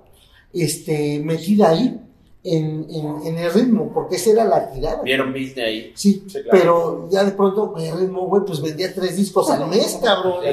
[0.53, 2.01] este, metida ahí
[2.47, 2.87] en,
[3.25, 5.03] en, el ritmo, porque esa era la tirada.
[5.03, 5.93] ¿Vieron business ahí?
[5.95, 10.45] Sí, pero ya de pronto el ritmo, güey, pues vendía tres discos al mes, cabrón.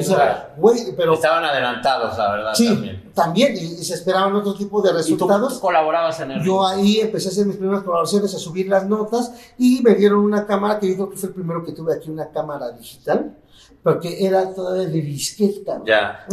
[0.58, 1.14] güey, pero...
[1.14, 2.54] Estaban adelantados, la verdad.
[2.56, 5.54] Sí, también, y, se esperaban otro tipo de resultados.
[5.54, 8.68] ¿Y tú colaborabas en el Yo ahí empecé a hacer mis primeras colaboraciones, a subir
[8.68, 11.74] las notas, y me dieron una cámara, que yo creo que fue el primero que
[11.74, 13.38] tuve aquí, una cámara digital
[13.84, 15.82] porque era todavía de disqueta.
[15.86, 16.26] Ya.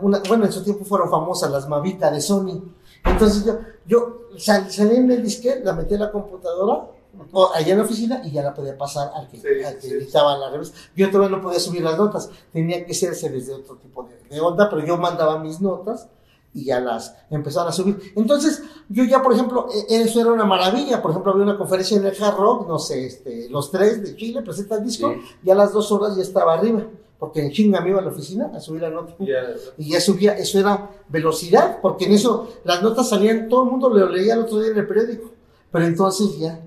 [0.00, 2.62] bueno, en su tiempo fueron famosas las Mavita de Sony.
[3.04, 6.88] Entonces yo, yo salí en el disquete, la metí en la computadora,
[7.32, 10.78] o allá en la oficina, y ya la podía pasar al que, editaba la revista.
[10.96, 14.68] Yo todavía no podía subir las notas, tenía que hacerse desde otro tipo de, onda,
[14.70, 16.08] pero yo mandaba mis notas
[16.54, 18.12] y ya las empezaron a subir.
[18.16, 21.00] Entonces, yo ya, por ejemplo, e, eso era una maravilla.
[21.00, 24.16] Por ejemplo, había una conferencia en el Hard Rock, no sé, este, los tres de
[24.16, 26.84] Chile presentan el disco, y a las dos horas ya estaba arriba
[27.22, 29.14] porque en chinga me iba a la oficina a subir la nota.
[29.78, 33.88] Y ya subía, eso era velocidad, porque en eso las notas salían, todo el mundo
[33.90, 35.30] lo leía el otro día en el periódico.
[35.70, 36.60] Pero entonces ya,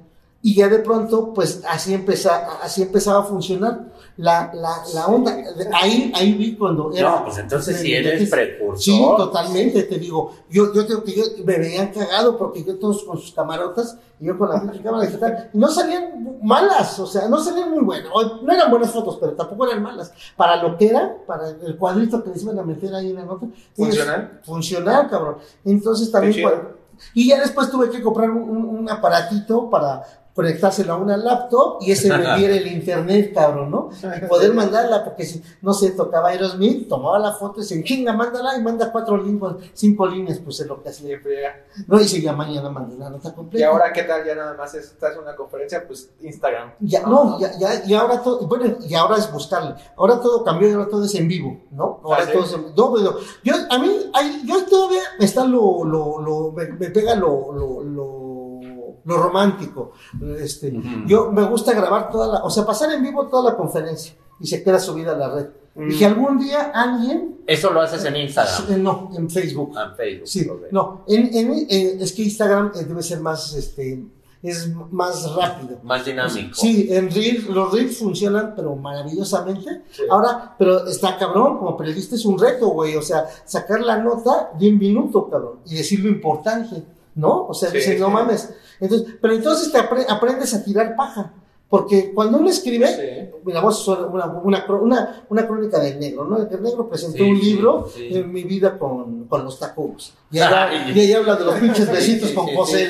[0.45, 5.35] y ya de pronto, pues así, empezaba, así empezaba a funcionar la, la, la onda.
[5.73, 7.09] Ahí, ahí vi cuando era.
[7.09, 8.79] No, pues entonces si eres precursor.
[8.79, 10.33] Sí, totalmente, te digo.
[10.47, 14.25] Yo, yo tengo que yo me veían cagado porque yo todos con sus camarotas y
[14.27, 15.49] yo con la cámara digital.
[15.51, 18.11] Y no salían malas, o sea, no salían muy buenas.
[18.43, 20.13] No eran buenas fotos, pero tampoco eran malas.
[20.35, 23.25] Para lo que era, para el cuadrito que les iban a meter ahí en la
[23.25, 23.47] nota.
[23.75, 24.41] Funcional.
[24.43, 25.37] Funcional, cabrón.
[25.63, 26.47] Entonces también.
[27.15, 30.03] y ya después tuve que comprar un, un aparatito para
[30.35, 33.89] conectárselo a una laptop y ese me diera el internet, cabrón, ¿no?
[34.21, 38.11] Y poder mandarla, porque si, no sé, tocaba Aerosmith, tomaba la foto y se chinga,
[38.11, 41.17] mándala y manda cuatro líneas, cinco líneas, pues es lo que hacía.
[41.87, 43.59] No, y ya mañana manda la nota completa.
[43.59, 44.25] Y ahora, ¿qué tal?
[44.25, 46.73] Ya nada más estás en una conferencia, pues Instagram.
[46.81, 49.75] Ya, no, ya, ya, y ahora todo, bueno, y ahora es buscarle.
[49.95, 52.01] Ahora todo cambió y ahora todo es en vivo, ¿no?
[52.03, 55.85] Ahora ¿Ah, todo es en, no, pero yo, a mí, hay, yo todavía está lo,
[55.85, 58.14] lo, lo, me, me pega lo, lo, lo
[59.05, 59.93] lo romántico.
[60.39, 60.73] Este,
[61.05, 64.47] Yo me gusta grabar toda la, o sea, pasar en vivo toda la conferencia y
[64.47, 65.47] se queda subida a la red.
[65.77, 67.41] Y que algún día alguien...
[67.45, 68.71] ¿Eso lo haces en Instagram?
[68.71, 69.73] Eh, no, en Facebook.
[69.75, 70.27] Ah, en Facebook.
[70.27, 74.05] Sí, no, en, en, es que Instagram eh, debe ser más, este,
[74.41, 75.79] es más rápido.
[75.83, 76.55] Más dinámico.
[76.55, 79.81] Sí, en Reels, los Reels funcionan, pero maravillosamente.
[80.09, 82.95] Ahora, pero está cabrón, como periodista es un reto, güey.
[82.95, 86.83] O sea, sacar la nota de un minuto, cabrón, y decir lo importante,
[87.15, 87.47] ¿no?
[87.47, 88.53] O sea, sí, no mames.
[88.79, 91.33] Entonces, pero entonces te aprendes a tirar paja.
[91.67, 96.37] Porque cuando uno escribe, mira, vamos a una, una, una, una, crónica del negro, ¿no?
[96.37, 100.13] El negro presentó un libro en mi vida con, con los tacos.
[100.31, 102.87] Y, ahí habla de los pinches besitos con José.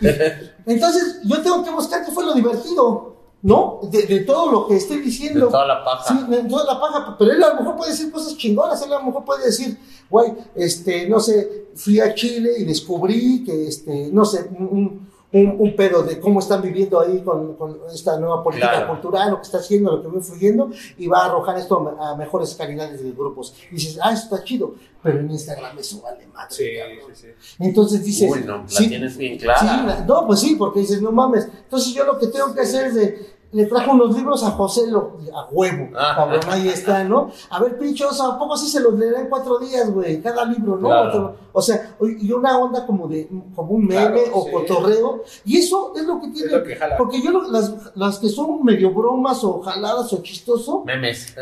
[0.66, 3.19] Entonces, yo tengo que buscar qué fue lo divertido.
[3.42, 3.80] ¿No?
[3.90, 5.46] De, de, todo lo que estoy diciendo.
[5.46, 6.04] De toda la paja.
[6.08, 7.16] Sí, de toda la paja.
[7.18, 8.82] Pero él a lo mejor puede decir cosas chingonas.
[8.82, 9.78] Él a lo mejor puede decir,
[10.08, 15.56] güey, este, no sé, fui a Chile y descubrí que, este, no sé, un, un,
[15.58, 19.42] un, pedo de cómo están viviendo ahí con, con esta nueva política cultural, lo que
[19.42, 23.12] está haciendo, lo que va influyendo, y va a arrojar esto a, mejores calidades de
[23.12, 23.54] grupos.
[23.70, 26.52] Y dices, ah, eso está chido, pero en Instagram eso vale más.
[26.52, 27.54] Sí, sí, sí.
[27.60, 28.30] Entonces dices.
[28.30, 29.60] Uy, no, la tienes bien clara.
[29.98, 31.44] Sí, no, pues sí, porque dices, no mames.
[31.44, 34.86] Entonces yo lo que tengo que hacer es de le trajo unos libros a José
[34.88, 36.12] lo, a huevo, ah.
[36.16, 37.30] cabrón, ahí está, ¿no?
[37.50, 40.20] A ver, pinchos, ¿a poco así se los leerá en cuatro días, güey?
[40.22, 41.34] Cada libro, ¿no?
[41.52, 46.04] O sea, y una onda como de, como un meme o cotorreo, y eso es
[46.04, 46.52] lo que tiene,
[46.96, 51.34] porque yo las, las que son medio bromas o jaladas o chistoso, memes,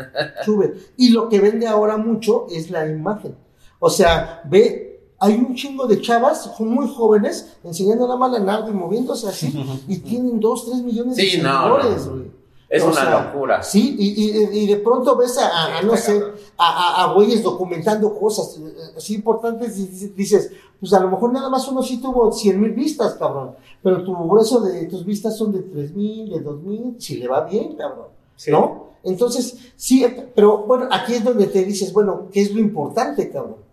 [0.43, 3.35] sube, y lo que vende ahora mucho es la imagen,
[3.77, 4.88] o sea, ve
[5.19, 9.53] hay un chingo de chavas muy jóvenes enseñando la mala nada y moviéndose así
[9.87, 12.39] y tienen dos, tres millones de seguidores, güey.
[12.69, 13.63] Es una locura.
[13.63, 16.21] Sí, y, y, de pronto ves a, no sé,
[16.55, 21.49] a, a, güeyes documentando cosas eh, así importantes y dices, pues a lo mejor nada
[21.49, 25.51] más uno sí tuvo cien mil vistas, cabrón, pero tu grueso de tus vistas son
[25.51, 28.09] de tres mil, de dos mil, si le va bien, cabrón,
[28.49, 28.89] ¿no?
[29.03, 30.05] Entonces, sí,
[30.35, 33.68] pero bueno, aquí es donde te dices, bueno, ¿qué es lo importante, cabrón?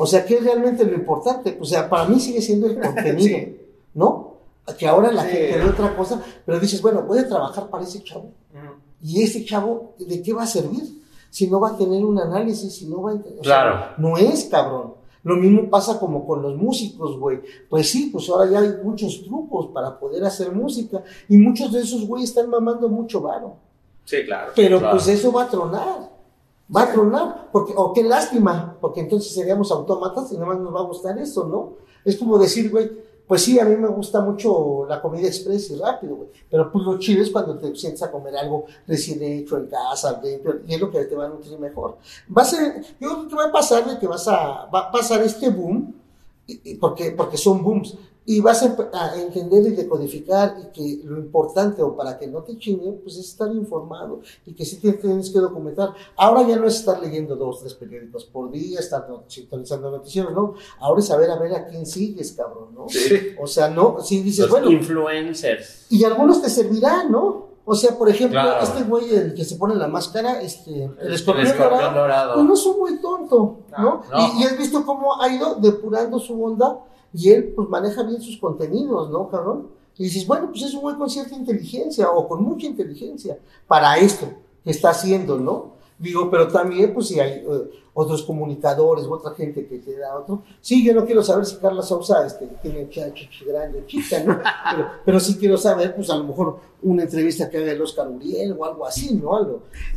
[0.00, 1.58] O sea, ¿qué es realmente lo importante?
[1.60, 3.38] O sea, para mí sigue siendo el contenido,
[3.94, 4.30] ¿no?
[4.78, 8.02] Que ahora la gente ve otra cosa, pero dices, bueno, voy a trabajar para ese
[8.02, 8.30] chavo.
[9.02, 10.84] Y ese chavo, ¿de qué va a servir?
[11.28, 13.20] Si no va a tener un análisis, si no va a...
[13.42, 13.94] claro.
[13.98, 14.94] no es, cabrón.
[15.22, 17.40] Lo mismo pasa como con los músicos, güey.
[17.68, 21.02] Pues sí, pues ahora ya hay muchos trucos para poder hacer música.
[21.28, 23.56] Y muchos de esos güey están mamando mucho varo.
[24.06, 24.52] Sí, claro.
[24.56, 26.09] Pero pues eso va a tronar
[26.74, 30.74] va a tronar, porque, o qué lástima, porque entonces seríamos autómatas y nada más nos
[30.74, 31.74] va a gustar eso, ¿no?
[32.04, 32.90] Es como decir, güey,
[33.26, 36.84] pues sí, a mí me gusta mucho la comida express y rápido, güey, pero pues
[36.84, 40.20] lo chido es cuando te sientes a comer algo recién hecho en casa,
[40.66, 41.98] y es lo que te va a nutrir mejor.
[42.36, 44.90] Va a ser, yo creo que va a pasar de que vas a, va a
[44.90, 45.94] pasar este boom,
[46.80, 47.96] porque, porque son booms,
[48.30, 52.56] y vas a, entender y decodificar y que lo importante o para que no te
[52.56, 55.94] chinguen, pues es estar informado y que sí tienes que documentar.
[56.16, 60.54] Ahora ya no es estar leyendo dos, tres periódicos por día, estar sintonizando noticias, ¿no?
[60.78, 62.88] Ahora es saber a ver a quién sigues, cabrón, ¿no?
[62.88, 63.34] Sí.
[63.42, 64.70] O sea, no, si dices, Los bueno.
[64.70, 65.86] influencers.
[65.90, 67.48] Y algunos te servirán, ¿no?
[67.64, 71.58] O sea, por ejemplo, este güey el que se pone la máscara, este, el escorpión,
[71.58, 74.04] dorado, pues no es un muy tonto, ¿no?
[74.16, 78.20] Y, y, has visto cómo ha ido depurando su onda y él pues maneja bien
[78.20, 79.68] sus contenidos, ¿no, cabrón?
[79.96, 83.98] Y dices, bueno, pues es un güey con cierta inteligencia o con mucha inteligencia para
[83.98, 84.28] esto
[84.64, 85.80] que está haciendo, ¿no?
[85.98, 90.42] Digo, pero también, pues si hay eh, otros comunicadores, otra gente que te da otro.
[90.62, 94.40] Sí, yo no quiero saber si Carla Sousa este, tiene chichi grande chica, ¿no?
[95.04, 98.56] Pero, sí quiero saber, pues a lo mejor una entrevista que haga el Oscar Uriel
[98.58, 99.36] o algo así, ¿no?
[99.36, 99.46] A,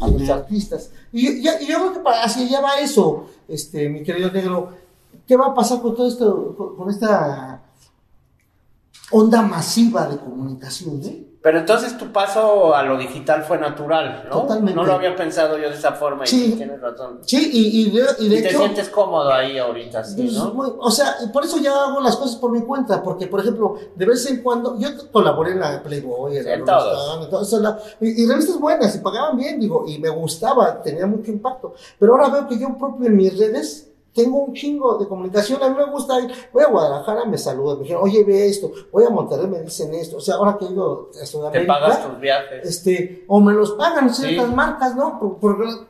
[0.01, 0.91] a los artistas.
[1.14, 4.72] Y, yo creo que para, así ya va eso, este, mi querido negro
[5.28, 7.61] ¿Qué va a pasar con todo esto, con, esta
[9.11, 11.01] onda masiva de comunicación?
[11.03, 11.34] ¿eh?
[11.43, 14.41] Pero entonces tu paso a lo digital fue natural, ¿no?
[14.41, 14.74] Totalmente.
[14.74, 17.19] No lo había pensado yo de esa forma y tienes razón.
[17.26, 20.78] Sí, y, de, y de te sientes cómodo ahí ahorita, sí, pues, ¿no?
[20.80, 24.05] o sea, por eso ya hago las cosas por mi cuenta, porque, por ejemplo, de
[24.05, 27.26] vez en cuando, yo colaboré en la Playboy, en, en todos.
[27.26, 27.61] Entonces,
[27.99, 31.74] y, y, revistas buenas, y pagaban bien, digo, y me gustaba, tenía mucho impacto.
[31.99, 35.70] Pero ahora veo que yo propio en mis redes tengo un chingo de comunicación, a
[35.70, 39.05] mí me gusta ir, voy a Guadalajara, me saludan, me dijeron, oye, ve esto, voy
[39.05, 41.74] a Monterrey, me dicen esto, o sea, ahora que he ido a Sudamérica.
[41.74, 42.66] Te pagas tus viajes.
[42.68, 45.20] Este, o me los pagan ciertas marcas, ¿no?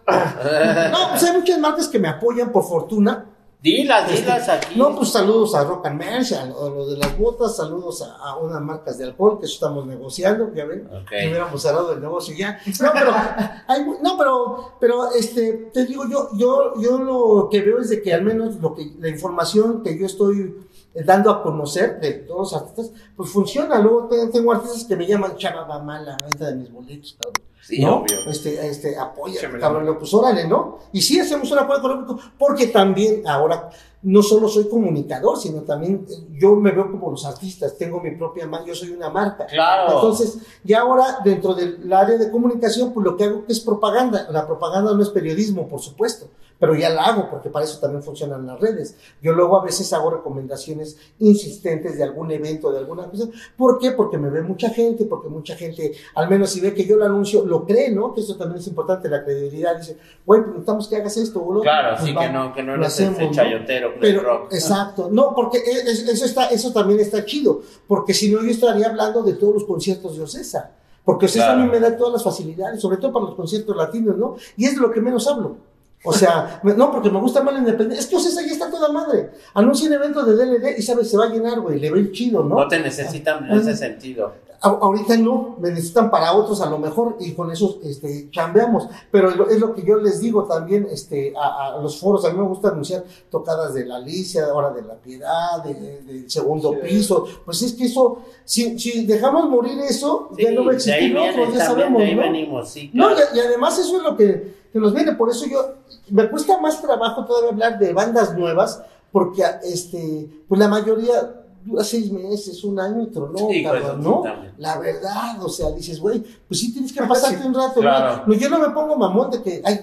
[0.11, 3.32] no, pues hay muchas marcas que me apoyan por fortuna,
[3.63, 4.77] Dilas, este, dilas aquí.
[4.77, 8.61] No, pues saludos a Rock and Merch, a lo de las botas, saludos a, unas
[8.61, 12.59] marcas de alcohol que estamos negociando, ya ven, que hubiéramos hablado del negocio ya.
[12.81, 13.13] No, pero,
[13.67, 18.01] hay, no, pero, pero, este, te digo, yo, yo, yo lo que veo es de
[18.01, 20.53] que al menos lo que, la información que yo estoy
[20.93, 23.79] dando a conocer de todos los artistas, pues funciona.
[23.79, 27.17] Luego tengo artistas que me llaman Chava Mala, la venta de mis boletos,
[27.65, 28.03] Sí, ¿no?
[28.29, 30.79] Este, este, apoya, cabrón, pues órale, ¿no?
[30.91, 33.69] Y sí hacemos un apoyo económico, porque también ahora
[34.03, 38.11] no solo soy comunicador, sino también eh, yo me veo como los artistas, tengo mi
[38.11, 39.45] propia marca, yo soy una marca.
[39.45, 39.93] Claro.
[39.93, 44.27] Entonces, ya ahora dentro del área de comunicación, pues lo que hago es propaganda.
[44.29, 46.27] La propaganda no es periodismo, por supuesto,
[46.59, 48.95] pero ya la hago porque para eso también funcionan las redes.
[49.21, 53.29] Yo luego a veces hago recomendaciones insistentes de algún evento, de alguna cosa.
[53.57, 53.91] ¿Por qué?
[53.91, 57.05] Porque me ve mucha gente, porque mucha gente, al menos si ve que yo lo
[57.05, 58.13] anuncio, lo cree, ¿no?
[58.13, 59.77] Que eso también es importante, la credibilidad.
[59.77, 61.61] Dice, güey, preguntamos que hagas esto, boludo.
[61.61, 65.91] Claro, pues sí, que no, que no eres el chayotero pero, Exacto, no, porque e,
[65.91, 69.65] eso, está, eso también está chido, porque si no yo estaría hablando de todos los
[69.65, 70.71] conciertos de Ocesa,
[71.05, 74.17] porque Ocesa a mí me da todas las facilidades, sobre todo para los conciertos latinos,
[74.17, 74.35] ¿no?
[74.57, 75.57] Y es de lo que menos hablo.
[76.05, 78.01] O sea, no, porque me gusta más la independencia.
[78.01, 79.29] Es que Ocesa ya está toda madre.
[79.53, 81.99] Anuncia un evento de DLD y sabes, se va a llenar, güey, le va a
[81.99, 82.55] ir chido, ¿no?
[82.55, 84.33] No te necesitan en ese sentido
[84.63, 88.87] ahorita no, me necesitan para otros a lo mejor y con eso este, chambeamos.
[89.11, 92.23] Pero es lo que yo les digo también este, a, los foros.
[92.23, 96.79] A mí me gusta anunciar tocadas de la Alicia, ahora de la Piedad, del segundo
[96.79, 97.25] piso.
[97.43, 101.51] Pues es que eso, si, si dejamos morir eso, ya no va a existir otro,
[101.51, 102.01] ya sabemos.
[102.01, 102.21] ¿no?
[102.21, 105.11] Venimos, no y, además eso es lo que, que nos viene.
[105.13, 105.73] Por eso yo,
[106.09, 111.83] me cuesta más trabajo todavía hablar de bandas nuevas, porque este, pues la mayoría dura
[111.83, 114.23] seis meses, un año y tronó, cabrón, ¿no?
[114.57, 118.49] La verdad, o sea, dices, güey, pues sí tienes que pasarte un rato, No, yo
[118.49, 119.79] no me pongo mamón de que, ay,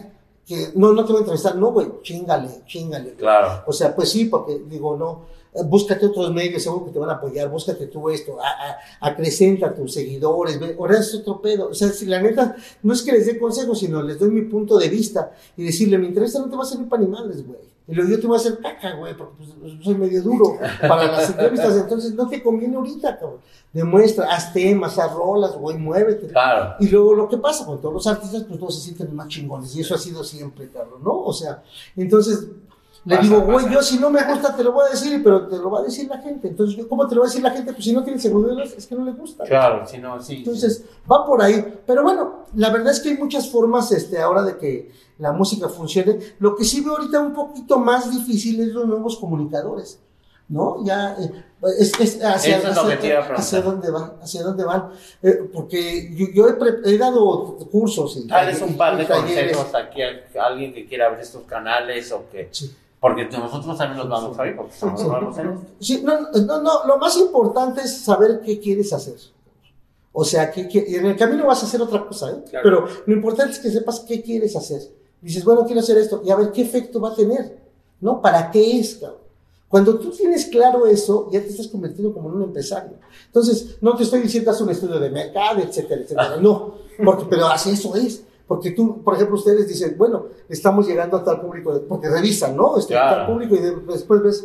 [0.47, 3.14] que no, no te voy a entrevistar, no, güey, chingale, chingale.
[3.14, 3.62] Claro.
[3.66, 5.22] O sea, pues sí, porque digo, no,
[5.55, 9.68] eh, búscate otros medios, seguro que te van a apoyar, búscate tú esto, a, acrecenta
[9.68, 11.68] a tus seguidores, ahora es otro pedo.
[11.68, 14.43] O sea, si la neta, no es que les dé consejos, sino les doy mi
[14.43, 17.70] punto de vista y decirle, mi entrevista no te va a servir para animales, güey.
[17.91, 21.11] Y yo te voy a hacer caca, güey, porque pues, pues, soy medio duro para
[21.11, 21.76] las entrevistas.
[21.76, 23.41] Entonces no te conviene ahorita, cabrón.
[23.72, 26.28] Demuestra, haz temas, haz rolas, güey, muévete.
[26.28, 26.76] Claro.
[26.78, 29.74] Y luego lo que pasa con todos los artistas, pues todos se sienten más chingones.
[29.74, 31.20] Y eso ha sido siempre, cabrón, ¿no?
[31.20, 31.62] O sea,
[31.97, 32.47] entonces
[33.05, 35.57] le digo, güey, yo si no me gusta te lo voy a decir, pero te
[35.57, 36.49] lo va a decir la gente.
[36.49, 37.72] Entonces, ¿cómo te lo va a decir la gente?
[37.72, 39.45] Pues si no tiene seguridad, es que no le gusta.
[39.45, 40.36] Claro, si no, sí.
[40.36, 41.80] Entonces, va por ahí.
[41.86, 45.68] Pero bueno, la verdad es que hay muchas formas este, ahora de que la música
[45.68, 46.18] funcione.
[46.39, 50.01] Lo que sí veo ahorita un poquito más difícil es los nuevos comunicadores,
[50.49, 50.85] ¿no?
[50.85, 51.31] Ya, eh,
[51.79, 54.89] es, es hacia, hacia, dónde van, hacia dónde van,
[55.23, 58.16] eh, porque yo, he, dado cursos.
[58.16, 62.25] Y Dales un par de consejos aquí a, alguien que quiera abrir estos canales o
[62.31, 62.51] que...
[62.99, 65.01] Porque nosotros también los vamos a ver, porque estamos
[65.81, 69.16] sí, no, no, no, lo más importante es saber qué quieres hacer.
[70.12, 72.45] O sea, que, en el camino vas a hacer otra cosa, ¿eh?
[72.62, 74.83] Pero lo importante es que sepas qué quieres hacer.
[75.23, 77.59] Dices, bueno, quiero hacer esto, y a ver qué efecto va a tener,
[78.01, 78.21] ¿no?
[78.23, 79.21] ¿Para qué es, cabrón?
[79.71, 82.97] Cuando tú tienes claro eso, ya te estás convirtiendo como en un empresario.
[83.27, 86.37] Entonces, no te estoy diciendo haz un estudio de mercado, etcétera, etcétera.
[86.39, 88.25] No, porque, pero así eso es.
[88.49, 92.77] Porque tú, por ejemplo, ustedes dicen, bueno, estamos llegando a tal público, porque revisan, ¿no?
[92.79, 93.61] Este, tal público y
[93.93, 94.45] después ves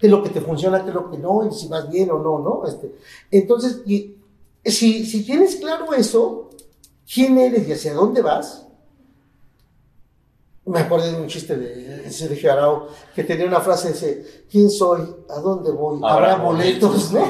[0.00, 2.10] qué es lo que te funciona, qué es lo que no, y si vas bien
[2.10, 2.66] o no, ¿no?
[2.66, 2.94] Este,
[3.30, 4.16] entonces, y,
[4.64, 6.48] si, si tienes claro eso,
[7.12, 8.66] quién eres y hacia dónde vas,
[10.66, 15.02] me acordé de un chiste de Sergio Arau que tenía una frase dice ¿quién soy?
[15.28, 16.00] ¿a dónde voy?
[16.02, 17.12] ¿habrá, boletos?
[17.12, 17.26] ¿no?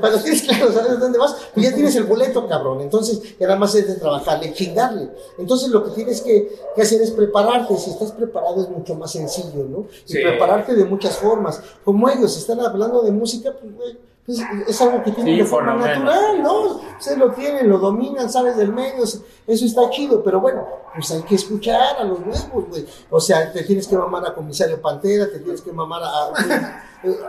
[0.00, 3.74] cuando tienes claro sabes dónde vas pues ya tienes el boleto cabrón entonces nada más
[3.74, 8.12] es de trabajarle chingarle entonces lo que tienes que, que, hacer es prepararte si estás
[8.12, 9.86] preparado es mucho más sencillo ¿no?
[10.08, 14.80] y prepararte de muchas formas como ellos están hablando de música pues güey pues, es
[14.80, 16.80] algo que tienen de forma natural, ¿no?
[16.98, 21.22] Se lo tienen, lo dominan, sabes del medio, eso está chido, pero bueno, pues hay
[21.22, 22.86] que escuchar a los nuevos, güey.
[23.10, 26.84] O sea, te tienes que mamar a Comisario Pantera, te tienes que mamar a...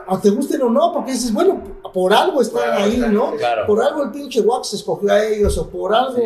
[0.08, 1.62] a te gusten o no, porque dices, bueno,
[1.94, 3.34] por algo están ahí, ¿no?
[3.66, 6.22] Por algo el pinche Wax escogió a ellos, o por algo,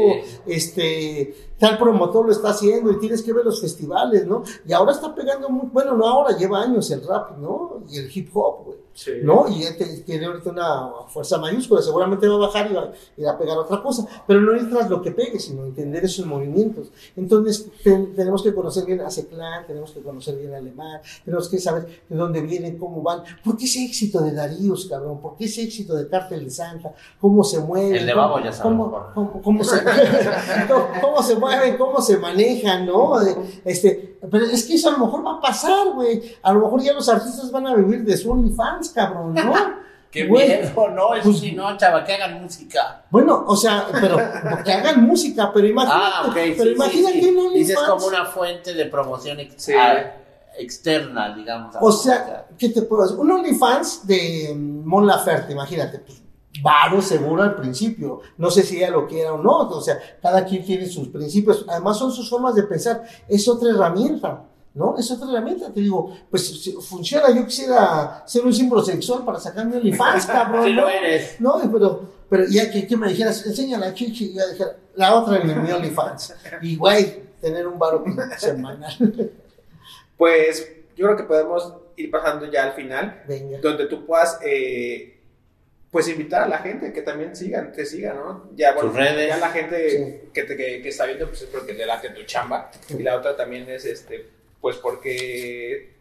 [0.47, 4.43] este, tal promotor lo está haciendo y tienes que ver los festivales, ¿no?
[4.65, 7.83] Y ahora está pegando muy, bueno, no ahora, lleva años el rap, ¿no?
[7.89, 8.85] Y el hip hop, güey.
[9.23, 9.45] ¿no?
[9.49, 9.65] Y
[10.03, 13.81] tiene ahorita una fuerza mayúscula, seguramente va a bajar y va, a a pegar otra
[13.81, 16.91] cosa, pero no es tras lo que pegue, sino entender esos movimientos.
[17.15, 21.59] Entonces, tenemos que conocer bien a Seclan, tenemos que conocer bien a Alemán, tenemos que
[21.59, 25.45] saber de dónde vienen, cómo van, por qué ese éxito de Daríos, cabrón, por qué
[25.45, 27.97] ese éxito de Cártel de Santa, cómo se mueve.
[27.97, 29.83] El de Babo ya cómo, cómo, se,
[31.01, 33.19] cómo, se mueven, cómo se manejan, ¿no?
[33.63, 36.21] Este, pero es que eso a lo mejor va a pasar, güey.
[36.41, 39.53] A lo mejor ya los artistas van a vivir de su OnlyFans, cabrón, ¿no?
[40.11, 43.03] Qué miedo, no, eso pues, sí, no, chava, que hagan música.
[43.09, 44.15] Bueno, o sea, pero
[44.63, 47.49] que hagan música, pero imagínate, ah, okay, pero imagínate sí, sí.
[47.53, 49.39] Dices como una fuente de promoción
[50.57, 51.75] externa, digamos.
[51.81, 53.19] O sea, ¿qué te puedo decir?
[53.19, 56.24] Un OnlyFans de Mon Laferte, imagínate, pues
[56.61, 58.21] varo seguro al principio.
[58.37, 61.65] No sé si ella lo quiera o no, o sea, cada quien tiene sus principios,
[61.67, 64.45] además son sus formas de pensar, es otra herramienta.
[64.75, 64.97] ¿no?
[64.97, 69.39] Es otra herramienta, te digo, pues si funciona, yo quisiera ser un símbolo sexual para
[69.39, 70.65] sacarme OnlyFans, cabrón.
[70.65, 71.39] Sí lo eres.
[71.39, 75.15] No, pero, pero ya que, que me dijeras, enseña la chichi, y ya dijera, la
[75.15, 76.35] otra en mi OnlyFans.
[76.61, 78.03] Y güey, tener un baro
[78.37, 79.31] semanal.
[80.17, 83.23] Pues yo creo que podemos ir pasando ya al final,
[83.61, 85.14] donde tú puedas eh,
[85.91, 88.49] pues invitar a la gente que también sigan, te sigan, ¿no?
[88.55, 92.09] Ya, bueno, ya la gente que, te, que, está viendo, pues es porque le late
[92.09, 92.69] tu chamba.
[92.89, 94.25] Y la otra también es, este,
[94.59, 95.95] pues porque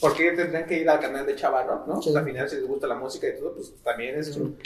[0.00, 2.00] porque tendrían que ir al canal de Chavarro, ¿no?
[2.00, 4.56] Pues al final, si les gusta la música y todo, pues también es un...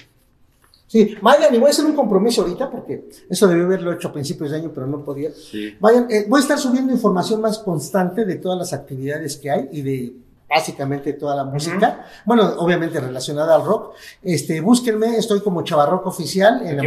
[0.88, 4.12] Sí, vayan, y voy a hacer un compromiso ahorita, porque eso debió haberlo hecho a
[4.12, 5.30] principios de año, pero no podía.
[5.30, 5.76] Sí.
[5.78, 9.68] Vayan, eh, voy a estar subiendo información más constante de todas las actividades que hay
[9.70, 10.12] y de
[10.50, 12.06] básicamente toda la música.
[12.24, 13.94] Bueno, obviamente relacionada al rock.
[14.20, 16.80] Este, búsquenme, estoy como Chavarrock Oficial en,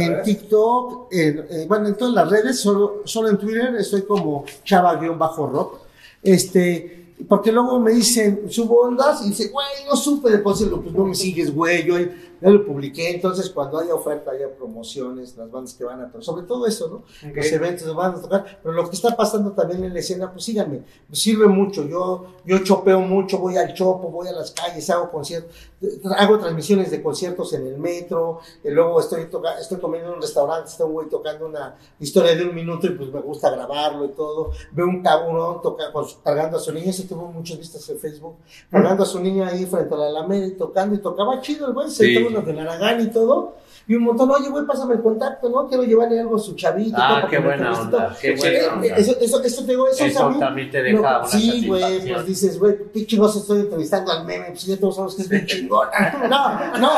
[0.00, 4.44] en TikTok, en, eh, bueno, en todas las redes, solo, solo en Twitter estoy como
[4.64, 5.78] Chava-rock.
[6.22, 11.04] Este, porque luego me dicen, subo ondas y dice, güey, no supe de pues no
[11.04, 11.96] me sigues, güey, yo
[12.40, 16.22] ya lo publiqué, entonces cuando haya oferta, haya promociones, las bandas que van a tocar,
[16.22, 17.30] sobre todo eso, ¿no?
[17.32, 20.44] Los eventos van a tocar, pero lo que está pasando también en la escena, pues
[20.44, 24.88] síganme, me sirve mucho, yo, yo chopeo mucho, voy al chopo, voy a las calles,
[24.90, 25.54] hago conciertos,
[26.16, 29.28] hago transmisiones de conciertos en el metro, y luego estoy,
[29.60, 33.12] estoy comiendo en un restaurante, estoy güey tocando una historia de un minuto y pues
[33.12, 35.84] me gusta grabarlo y todo, veo un cabrón toca,
[36.22, 38.36] cargando a su niña, sí tuvo muchas vistas en Facebook,
[38.70, 41.74] cargando a su niña ahí frente a la Alameda y tocando y tocaba chido el
[41.74, 43.54] güey, se unos de Aragán y todo.
[43.88, 45.68] Y un montón, oye, güey, pásame el contacto, ¿no?
[45.68, 46.96] Quiero llevarle algo a su chavito.
[46.98, 48.96] Ah, qué buena onda, qué buena onda.
[48.96, 52.58] Eso, eso, eso, te digo, eso, eso también, te deja no, Sí, güey, pues dices,
[52.58, 55.88] güey, qué chingos estoy entrevistando al meme, pues ya todos sabemos que es bien chingón.
[56.28, 56.90] No, no,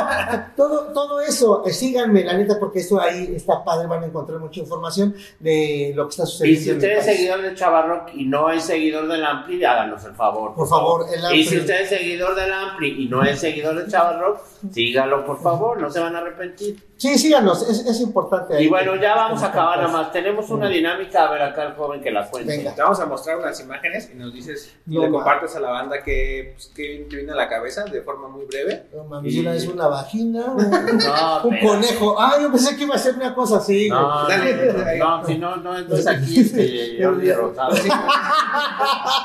[0.57, 4.39] todo, todo eso, eh, síganme, la neta, porque esto ahí está padre, van a encontrar
[4.39, 6.61] mucha información de lo que está sucediendo.
[6.61, 10.15] Y si usted es seguidor de Chavarrock y no es seguidor del Ampli, háganos el
[10.15, 10.55] favor.
[10.55, 11.41] Por, favor, el Ampli.
[11.41, 14.41] Y si usted es seguidor del Ampli y no es seguidor de Chavarrock,
[14.73, 16.78] sígalo, por favor, no se van a arrepentir.
[16.99, 18.57] Sí, síganos, es, es importante.
[18.57, 20.11] Ahí y bueno, ya vamos a acabar nada más.
[20.11, 22.57] Tenemos una dinámica, a ver acá el joven que la cuente.
[22.57, 22.75] Venga.
[22.75, 26.03] Te vamos a mostrar unas imágenes y nos dices, y le compartes a la banda
[26.03, 28.87] que, pues, que te viene a la cabeza de forma muy breve.
[28.93, 32.21] No mames, una es una vagina, un, no, un conejo.
[32.21, 33.89] Ah, yo pensé que iba a ser una cosa así.
[33.89, 37.77] No, no, si no, no, entonces aquí este Jordi Rosado.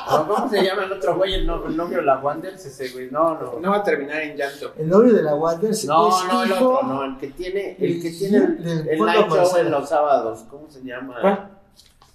[0.09, 1.33] ¿Cómo se llama el otro güey?
[1.33, 3.09] El, novio de la Wanders, ese güey.
[3.09, 3.59] No, no.
[3.59, 4.73] No va a terminar en llanto.
[4.77, 5.85] El novio de la Wanders.
[5.85, 9.57] No, no, el otro, no, el que tiene el que tiene el, el night show
[9.57, 11.49] en los sábados, ¿cómo se llama?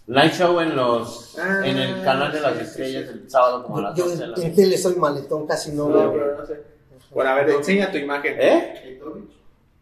[0.07, 3.83] Night show en los ah, en el canal de las estrellas el sábado como a
[3.83, 6.13] las 12 de la En tele soy maletón, casi no veo.
[6.13, 6.63] pero no sé.
[7.11, 8.37] Bueno, a ver, enseña tu imagen.
[8.39, 9.01] ¿Eh?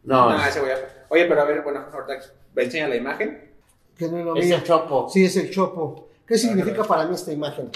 [0.02, 0.30] No.
[0.30, 1.06] no ese voy a...
[1.08, 2.26] Oye, pero a ver, bueno, ahorita
[2.56, 3.52] enseña la imagen.
[3.96, 5.08] Que no es el chopo.
[5.08, 6.08] Sí, es el chopo.
[6.26, 7.70] ¿Qué significa para mí esta imagen?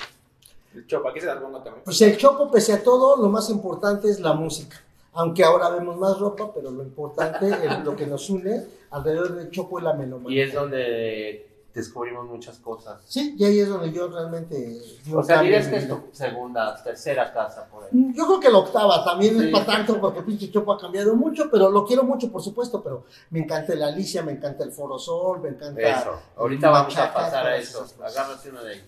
[0.74, 1.84] El chopo, aquí se la pongo también.
[1.84, 4.76] Pues el chopo, pese a todo, lo más importante es la música
[5.12, 9.50] aunque ahora vemos más ropa, pero lo importante es lo que nos une alrededor del
[9.50, 10.38] Chopo y la melomanía.
[10.38, 13.00] Y es donde descubrimos muchas cosas.
[13.06, 14.80] Sí, y ahí es donde yo realmente...
[15.12, 17.90] o sea, dirías que es tu segunda, tercera casa por ahí.
[18.14, 21.14] Yo creo que la octava, también no es para tanto porque pinche Chopo ha cambiado
[21.14, 24.72] mucho, pero lo quiero mucho, por supuesto, pero me encanta el Alicia, me encanta el
[24.72, 25.80] Foro Sol, me encanta...
[25.80, 28.86] Eso, ahorita vamos a pasar a eso, agárrate uno de ellos.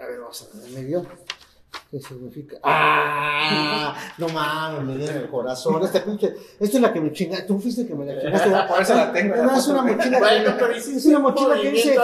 [0.00, 1.06] A ver, vamos a ver, medio.
[1.94, 2.56] ¿Qué significa?
[2.64, 3.94] ¡Ah!
[4.18, 5.80] No mames, me viene el corazón.
[5.84, 6.34] Este pinche.
[6.58, 7.46] Esta es la que me chinga.
[7.46, 8.50] Tú fuiste que me la chingaste.
[8.68, 9.36] Por eso la tengo.
[9.36, 10.18] No, es una mochila.
[10.18, 11.96] Bueno, pero es una mochila que dice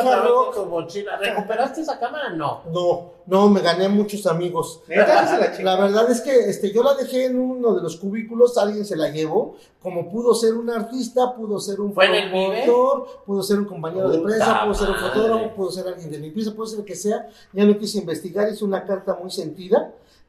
[0.68, 1.16] mochila.
[1.16, 2.30] ¿Recuperaste esa cámara?
[2.30, 2.62] No.
[2.72, 4.80] No, no, me gané muchos amigos.
[4.86, 8.95] La verdad es que este, yo la dejé en uno de los cubículos, alguien se
[8.95, 9.57] la llevó.
[9.82, 14.62] Como pudo ser un artista, pudo ser un productor, pudo ser un compañero de prensa,
[14.64, 17.28] pudo ser un fotógrafo, pudo ser alguien de limpieza, pudo ser el que sea.
[17.53, 19.80] Ya no quise investigar, hice una carta muy sentida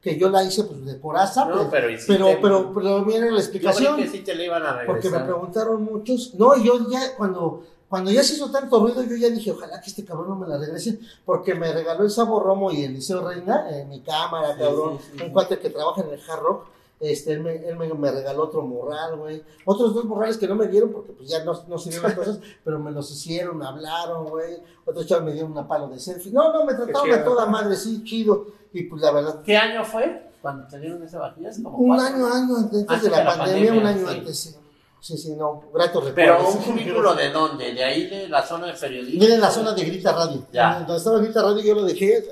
[0.02, 3.96] que yo la hice pues de coraza, no, pero, pero, pero, pero, miren la explicación.
[3.96, 4.86] Yo que sí te le iban a regresar.
[4.86, 9.14] Porque me preguntaron muchos, no, yo ya cuando, cuando ya se hizo tanto ruido, yo
[9.14, 12.42] ya dije, ojalá que este cabrón no me la regrese, porque me regaló el Sabor
[12.42, 16.20] Romo y el Liceo Reina, en mi cámara, cabrón, un cuate que trabaja en el
[16.28, 16.66] hard rock,
[17.02, 19.42] este, él, me, él me, regaló otro morral, güey.
[19.64, 22.40] Otros dos morrales que no me dieron porque pues ya no, no sirvieron las cosas,
[22.64, 24.58] pero me los hicieron, me hablaron, güey.
[24.84, 26.30] Otros chavos me dieron una palo de selfie.
[26.30, 28.46] No, no, me trataron de toda madre, sí, chido.
[28.72, 29.42] Y pues la verdad.
[29.42, 31.50] ¿Qué año fue cuando te dieron esa vajilla?
[31.64, 34.54] un año, año antes, de la, pandemia, un año antes, sí.
[35.00, 36.14] Sí, sí, no, grato recuerdo.
[36.14, 37.74] Pero un cubículo de dónde?
[37.74, 39.24] ¿De ahí de la zona de periodismo?
[39.24, 40.46] De la zona de Grita Radio.
[40.52, 40.78] Ya.
[40.78, 42.22] Donde estaba Grita Radio yo lo dejé,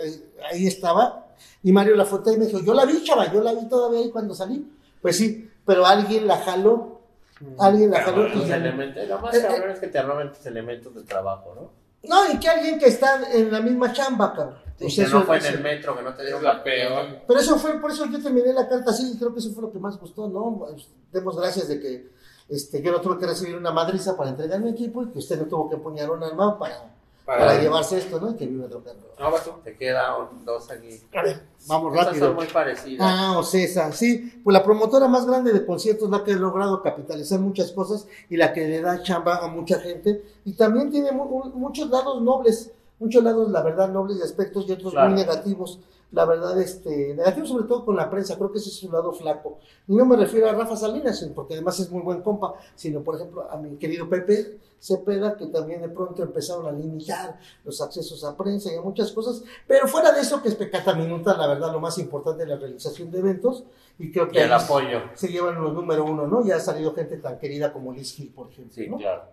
[0.49, 1.27] ahí estaba.
[1.62, 4.01] Y Mario la foto y me dijo, yo la vi, chava, yo la vi todavía
[4.01, 4.70] ahí cuando salí.
[5.01, 7.01] Pues sí, pero alguien la jaló.
[7.41, 7.61] Mm.
[7.61, 8.26] Alguien la jaló.
[8.26, 11.80] Elementos, lo más eh, cabrón es que te roben tus elementos de trabajo, ¿no?
[12.03, 14.59] No, y que alguien que está en la misma chamba, cabrón.
[14.78, 17.07] Pues que no fue en el metro, que no te dieron la peor.
[17.26, 19.62] Pero eso fue, por eso yo terminé la carta así, y creo que eso fue
[19.64, 20.57] lo que más gustó, ¿no?
[20.59, 22.11] Pues, demos gracias de que
[22.49, 25.38] este, yo no tuve que recibir una madriza para entregar mi equipo y que usted
[25.38, 26.95] no tuvo que empuñar un arma para
[27.39, 28.37] para, llevarse esto, ¿no?
[28.37, 29.07] Que vive tocando.
[29.18, 31.01] No, vas te quedan dos aquí.
[31.14, 32.26] A ver, vamos rápido.
[32.26, 33.07] son muy parecidas.
[33.09, 34.41] Ah, o César, sí.
[34.43, 38.37] Pues la promotora más grande de conciertos, la que ha logrado capitalizar muchas cosas y
[38.37, 40.24] la que le da chamba a mucha gente.
[40.45, 44.95] Y también tiene muchos lados nobles, muchos lados, la verdad, nobles de aspectos y otros
[44.95, 45.78] muy negativos
[46.12, 49.12] la verdad, este, negativo sobre todo con la prensa, creo que ese es su lado
[49.12, 49.58] flaco.
[49.86, 53.16] Y no me refiero a Rafa Salinas, porque además es muy buen compa, sino por
[53.16, 58.24] ejemplo a mi querido Pepe Cepeda, que también de pronto empezaron a limitar los accesos
[58.24, 61.46] a prensa y a muchas cosas, pero fuera de eso, que es pecata minuta, la
[61.46, 63.64] verdad, lo más importante es la realización de eventos,
[63.98, 65.02] y creo que el apoyo.
[65.14, 66.44] se llevan los número uno, ¿no?
[66.44, 68.72] Ya ha salido gente tan querida como Liz Hill, por ejemplo.
[68.74, 69.24] Sí, claro.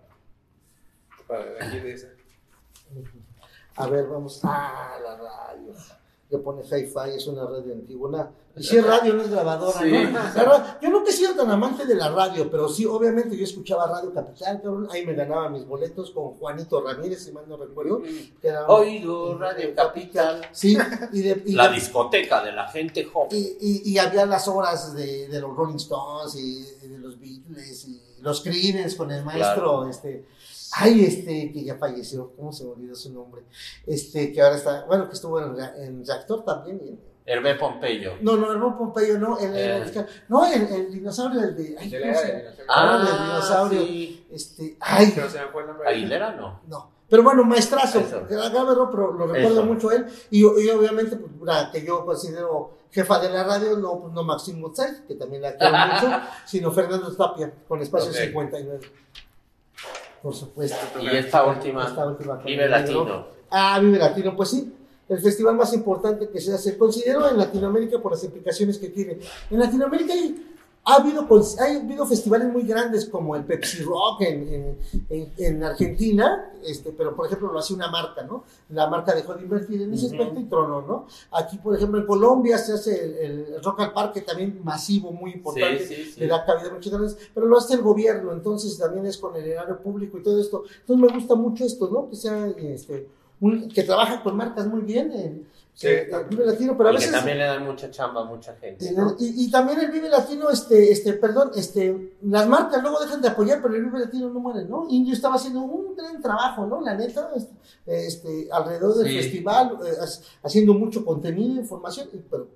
[1.26, 2.08] Para aquí de esa.
[3.78, 4.42] A ver, vamos.
[4.44, 5.74] Ah, la radio
[6.30, 8.32] que pone hi-fi, es una radio antigua.
[8.58, 10.82] y si es radio, no es grabadora, ¿no?
[10.82, 14.14] Yo nunca he sido tan amante de la radio, pero sí, obviamente yo escuchaba Radio
[14.14, 14.88] Capital, cabrón.
[14.92, 18.02] Ahí me ganaba mis boletos con Juanito Ramírez, si mal no recuerdo.
[18.42, 20.42] Que era Oído, Radio Capital.
[20.52, 20.78] Sí,
[21.14, 23.30] y de, la discoteca de la gente joven.
[23.32, 28.02] Y, y, había las horas de, de, los Rolling Stones y de los Beatles y
[28.22, 30.26] los Creedence con el maestro, este
[30.80, 33.44] Ay, este, que ya falleció, ¿cómo se me olvidó su nombre?
[33.86, 37.00] Este, que ahora está, bueno, que estuvo en, en Reactor también.
[37.26, 38.14] Hervé Pompeyo.
[38.22, 40.06] No, no, Hervé Pompeyo, no, el, eh.
[40.30, 41.76] no, el, el, dinosaurio, el de.
[41.80, 43.82] Ay, ¿cómo se Ah, el dinosaurio.
[43.82, 44.28] Sí.
[44.32, 45.12] Este, ay.
[45.16, 45.90] Pero se me fue el nombre.
[45.90, 46.62] ¿Aguilera no?
[46.68, 46.92] No.
[47.10, 50.06] Pero bueno, maestrazo, Agámelo, pero lo recuerdo mucho él.
[50.30, 54.24] Y, y obviamente, pues, la, que yo considero jefa de la radio, no, pues, no
[54.24, 58.28] Maxim Mozart, que también la quiero mucho, sino Fernando Tapia, con Espacio okay.
[58.28, 58.80] 59
[60.28, 61.02] por supuesto.
[61.02, 61.88] Y esta última,
[62.46, 63.28] Vive Latino.
[63.50, 64.74] Ah, Vive Latino, pues sí.
[65.08, 69.20] El festival más importante que se hace, considero en Latinoamérica por las implicaciones que tiene.
[69.50, 70.57] En Latinoamérica hay
[70.90, 71.28] ha habido,
[71.60, 74.78] ha habido festivales muy grandes como el Pepsi Rock en,
[75.10, 78.46] en, en, Argentina, este, pero por ejemplo lo hace una marca, ¿no?
[78.70, 81.08] La marca dejó de invertir en ese aspecto y tronó, ¿no?
[81.34, 86.14] Aquí, por ejemplo, en Colombia se hace el, Rock al Parque también masivo, muy importante,
[86.16, 89.36] le da cabida a muchas grandes, pero lo hace el gobierno, entonces también es con
[89.36, 90.64] el erario público y todo esto.
[90.80, 92.10] Entonces me gusta mucho esto, ¿no?
[92.10, 93.10] Que sea, este,
[93.76, 95.12] que trabaja con marcas muy bien.
[95.12, 97.12] En, Sí, el Vive Latino, pero a veces...
[97.12, 98.96] Que también le dan mucha chamba a mucha gente.
[99.20, 103.62] Y, también el Vive Latino, este, este, perdón, este, las marcas luego dejan de apoyar,
[103.62, 104.88] pero el Vive Latino no muere, ¿no?
[104.90, 106.82] Indio estaba haciendo un gran trabajo, ¿no?
[106.82, 109.94] La neta, este, este alrededor del festival, eh,
[110.42, 112.48] haciendo mucho contenido, información, pero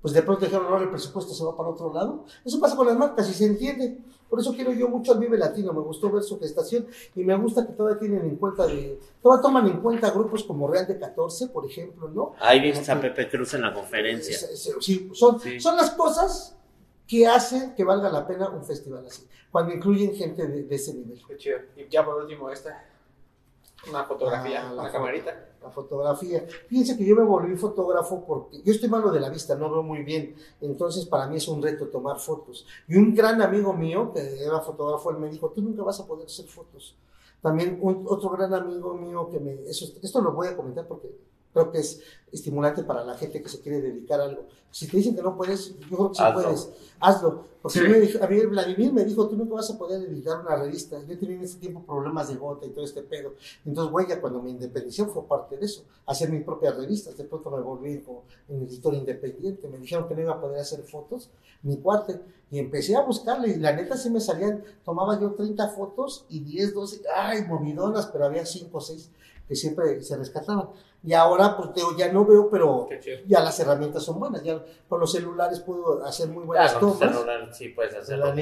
[0.00, 2.24] pues de pronto dijeron, no, el presupuesto se va para otro lado.
[2.42, 3.98] Eso pasa con las marcas y se entiende.
[4.32, 7.36] Por eso quiero yo mucho al Vive Latino, me gustó ver su gestación y me
[7.36, 10.98] gusta que todavía tienen en cuenta de, todavía toman en cuenta grupos como Real de
[10.98, 12.32] 14, por ejemplo, ¿no?
[12.40, 14.38] Ahí vimos a Pepe Cruz en la conferencia.
[14.80, 16.56] Sí, son, son las cosas
[17.06, 21.20] que hacen que valga la pena un festival así, cuando incluyen gente de, ese nivel.
[21.28, 21.58] Qué chido.
[21.76, 22.86] Y ya por último, esta,
[23.88, 26.44] una fotografía, ah, una camarita la fotografía.
[26.68, 29.82] Fíjense que yo me volví fotógrafo porque yo estoy malo de la vista, no veo
[29.82, 30.34] muy bien.
[30.60, 32.66] Entonces para mí es un reto tomar fotos.
[32.88, 36.06] Y un gran amigo mío, que era fotógrafo, él me dijo, tú nunca vas a
[36.06, 36.96] poder hacer fotos.
[37.40, 39.52] También otro gran amigo mío que me...
[39.68, 41.08] Eso, esto lo voy a comentar porque
[41.52, 42.00] creo que es
[42.32, 44.46] estimulante para la gente que se quiere dedicar a algo.
[44.70, 47.52] Si te dicen que no puedes, yo creo que sí puedes, hazlo.
[47.60, 50.98] Porque a, mí, Vladimir me dijo, tú nunca vas a poder editar una revista.
[51.06, 53.34] Yo tenía en ese tiempo problemas de gota y todo este pedo.
[53.64, 57.16] Entonces, güey, ya cuando me independicé fue parte de eso, hacer mis propias revistas.
[57.16, 59.68] De pronto me volví como un editor independiente.
[59.68, 61.30] Me dijeron que no iba a poder hacer fotos,
[61.62, 62.20] mi cuate.
[62.50, 66.40] Y empecé a buscarle y la neta sí me salían, tomaba yo 30 fotos y
[66.40, 69.10] 10, 12, ay, movidonas, pero había 5 o 6
[69.46, 70.68] que siempre se rescataban.
[71.04, 72.88] Y ahora, pues ya no veo, pero
[73.26, 74.42] ya las herramientas son buenas.
[74.44, 76.98] Ya con los celulares puedo hacer muy buenas tomas.
[76.98, 78.32] Celular, sí puedes hacerlo.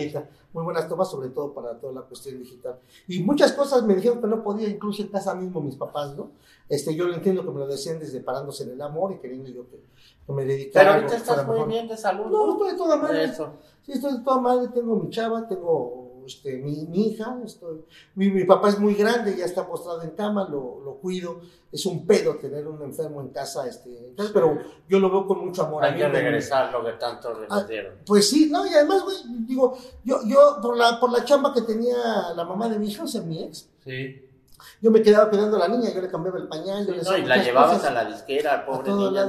[0.53, 2.79] muy buenas tomas, sobre todo para toda la cuestión digital.
[3.09, 6.33] Y muchas cosas me dijeron que no podía, incluso en casa mismo mis papás, ¿no?
[6.69, 9.49] Este, yo lo entiendo que me lo decían desde parándose en el amor y queriendo
[9.49, 9.81] yo que,
[10.33, 10.85] me dedicara.
[10.85, 12.27] Pero ahorita estás muy bien de salud.
[12.27, 13.33] No, estoy de toda madre.
[13.83, 14.69] Sí, estoy de toda madre.
[14.69, 19.37] Tengo mi chava, tengo este, mi, mi hija, estoy, mi, mi, papá es muy grande,
[19.37, 21.41] ya está postrado en cama, lo, lo, cuido,
[21.73, 24.59] es un pedo tener un enfermo en casa, este, pero
[24.89, 25.85] yo lo veo con mucho amor.
[25.85, 27.67] Hay que regresar lo que tanto ah,
[28.07, 29.17] pues sí, no, y además, güey,
[29.47, 31.97] digo, yo, yo por la, por la chamba que tenía
[32.35, 34.29] la mamá de mi hija, o sea, mi ex, sí.
[34.81, 36.87] yo me quedaba cuidando a la niña, yo le cambiaba el pañal.
[36.87, 39.27] Yo le no, y la llevabas a la disquera, pobre niña,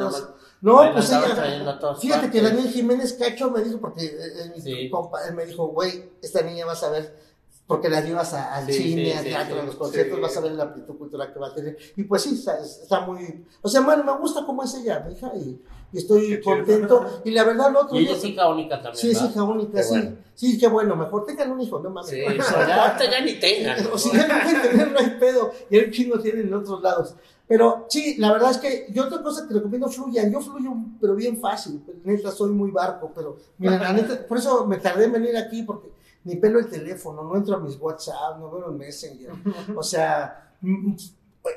[0.61, 5.67] no, pues ella, fíjate que Daniel Jiménez Cacho me dijo, porque él, él me dijo,
[5.67, 7.31] güey, esta niña va a ver
[7.71, 10.97] porque la llevas al cine, al teatro, a los conciertos, vas a ver la amplitud
[10.97, 11.77] cultural que va a tener.
[11.95, 12.43] Y pues sí,
[12.83, 13.45] está, muy...
[13.61, 15.57] O sea, bueno, me gusta cómo es ella, mi hija, y,
[15.99, 17.21] estoy contento.
[17.25, 17.99] Y la verdad, lo otro...
[17.99, 20.15] Y ella es hija única también, Sí, es hija única, sí.
[20.33, 22.09] Sí, qué bueno, mejor tengan un hijo, no mames.
[22.09, 23.87] Sí, ya, ya ni tengan.
[23.93, 25.51] O si ya no pueden tener, no hay pedo.
[25.69, 27.15] Y el chingo tienen en otros lados.
[27.47, 30.31] Pero sí, la verdad es que yo otra cosa que te recomiendo fluyan.
[30.31, 30.71] Yo fluyo,
[31.01, 31.83] pero bien fácil.
[32.05, 35.63] Neta, soy muy barco, pero mira, la neta, por eso me tardé en venir aquí,
[35.63, 35.91] porque
[36.23, 39.31] ni pelo el teléfono, no entro a mis WhatsApp, no veo el Messenger.
[39.75, 40.53] O sea,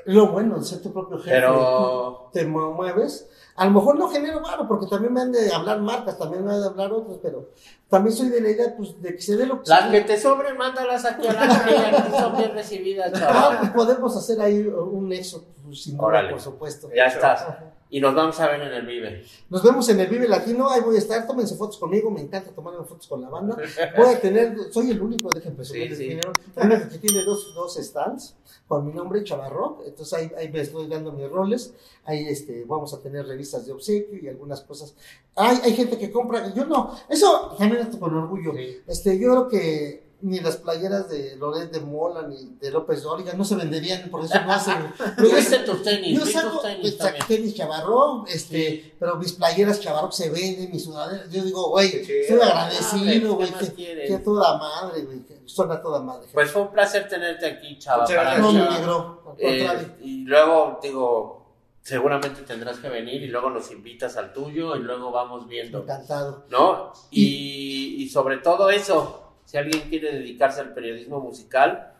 [0.07, 1.31] lo bueno de ser tu propio jefe.
[1.31, 2.31] Pero...
[2.33, 3.29] Te mueves.
[3.57, 6.53] A lo mejor no genero varo, porque también me han de hablar marcas, también me
[6.53, 7.51] han de hablar otros, pero
[7.95, 10.18] también soy de la idea pues, de que se dé lo que Las que te
[10.18, 13.59] sobren, mándalas aquí a la que son bien recibidas, ah, chaval.
[13.61, 16.90] pues podemos hacer ahí un nexo, pues, sin duda, por supuesto.
[16.92, 17.47] Ya estás.
[17.90, 19.24] Y nos vamos a ver en el Vive.
[19.49, 22.51] Nos vemos en el Vive Latino, ahí voy a estar, tómense fotos conmigo, me encanta
[22.51, 23.57] tomarme fotos con la banda.
[23.97, 26.90] Voy a tener, soy el único, déjenme presumir, sí, sí.
[26.90, 28.34] que tiene dos, dos stands
[28.66, 31.74] con mi nombre, Chavarro, entonces ahí, ahí me estoy dando mis roles,
[32.05, 34.95] ahí este, vamos a tener revistas de obsequio y algunas cosas.
[35.36, 38.53] Hay, hay gente que compra, yo no, eso también esto con orgullo,
[38.87, 43.35] este, yo creo que ni las playeras de Loret de Mola ni de López Dóriga
[43.35, 44.74] no se venderían, por eso no hacen.
[45.18, 46.97] yo tus tenis, yo saco tenis,
[47.28, 51.30] tenis chavarrón, este, pero mis playeras chavarrón se venden, mis sudaderas.
[51.30, 56.26] Yo digo, güey, estoy agradecido, güey, que, que, toda madre, güey, que suena toda madre.
[56.32, 58.41] Pues fue un placer tenerte aquí, chaval.
[58.41, 61.43] No, me negro, eh, y luego, digo,
[61.85, 65.82] seguramente tendrás que venir y luego nos invitas al tuyo y luego vamos viendo.
[65.82, 66.45] Encantado.
[66.51, 66.93] ¿No?
[67.12, 71.93] Y, y sobre todo eso si alguien quiere dedicarse al periodismo musical,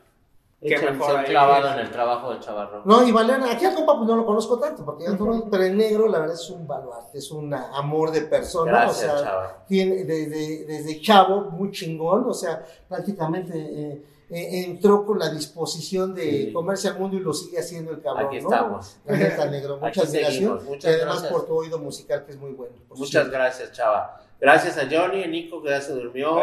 [0.61, 2.83] que mejor clavado en el trabajo de Chavarro.
[2.87, 5.05] No, y Valera, aquí al compa pues no lo conozco tanto, porque
[5.51, 9.19] pero el negro la verdad es un baluarte, es un amor de persona, Gracias, o
[9.19, 14.03] sea, tiene desde, desde chavo muy chingón, o sea, prácticamente eh,
[14.37, 18.27] eh, entró con la disposición de comerse al mundo y lo sigue haciendo el cabrón,
[18.27, 18.97] Aquí estamos.
[19.05, 20.43] La neta, negro, muchas gracias.
[20.43, 22.75] y además por tu oído musical que es muy bueno.
[22.97, 24.24] Muchas gracias, Chava.
[24.41, 26.39] Gracias a Johnny, a Nico que ya se durmió.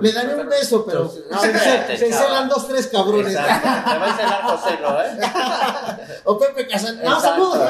[0.00, 3.34] Le daré un beso, pero se, se, celan dos, tres cabrones.
[3.34, 5.02] Te va a celar José, ¿no?
[5.02, 5.18] ¿eh?
[6.24, 7.02] o Pepe Casal.
[7.02, 7.60] No, saludos.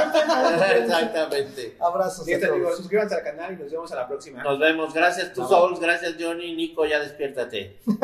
[0.76, 1.76] Exactamente.
[1.80, 2.28] Abrazos.
[2.28, 4.42] Amigos, suscríbanse al canal y nos vemos a la próxima.
[4.42, 4.94] Nos vemos.
[4.94, 5.80] Gracias, tu Souls.
[5.80, 6.54] Gracias, Johnny.
[6.54, 7.78] Nico, ya despiértate.
[7.86, 7.94] sí,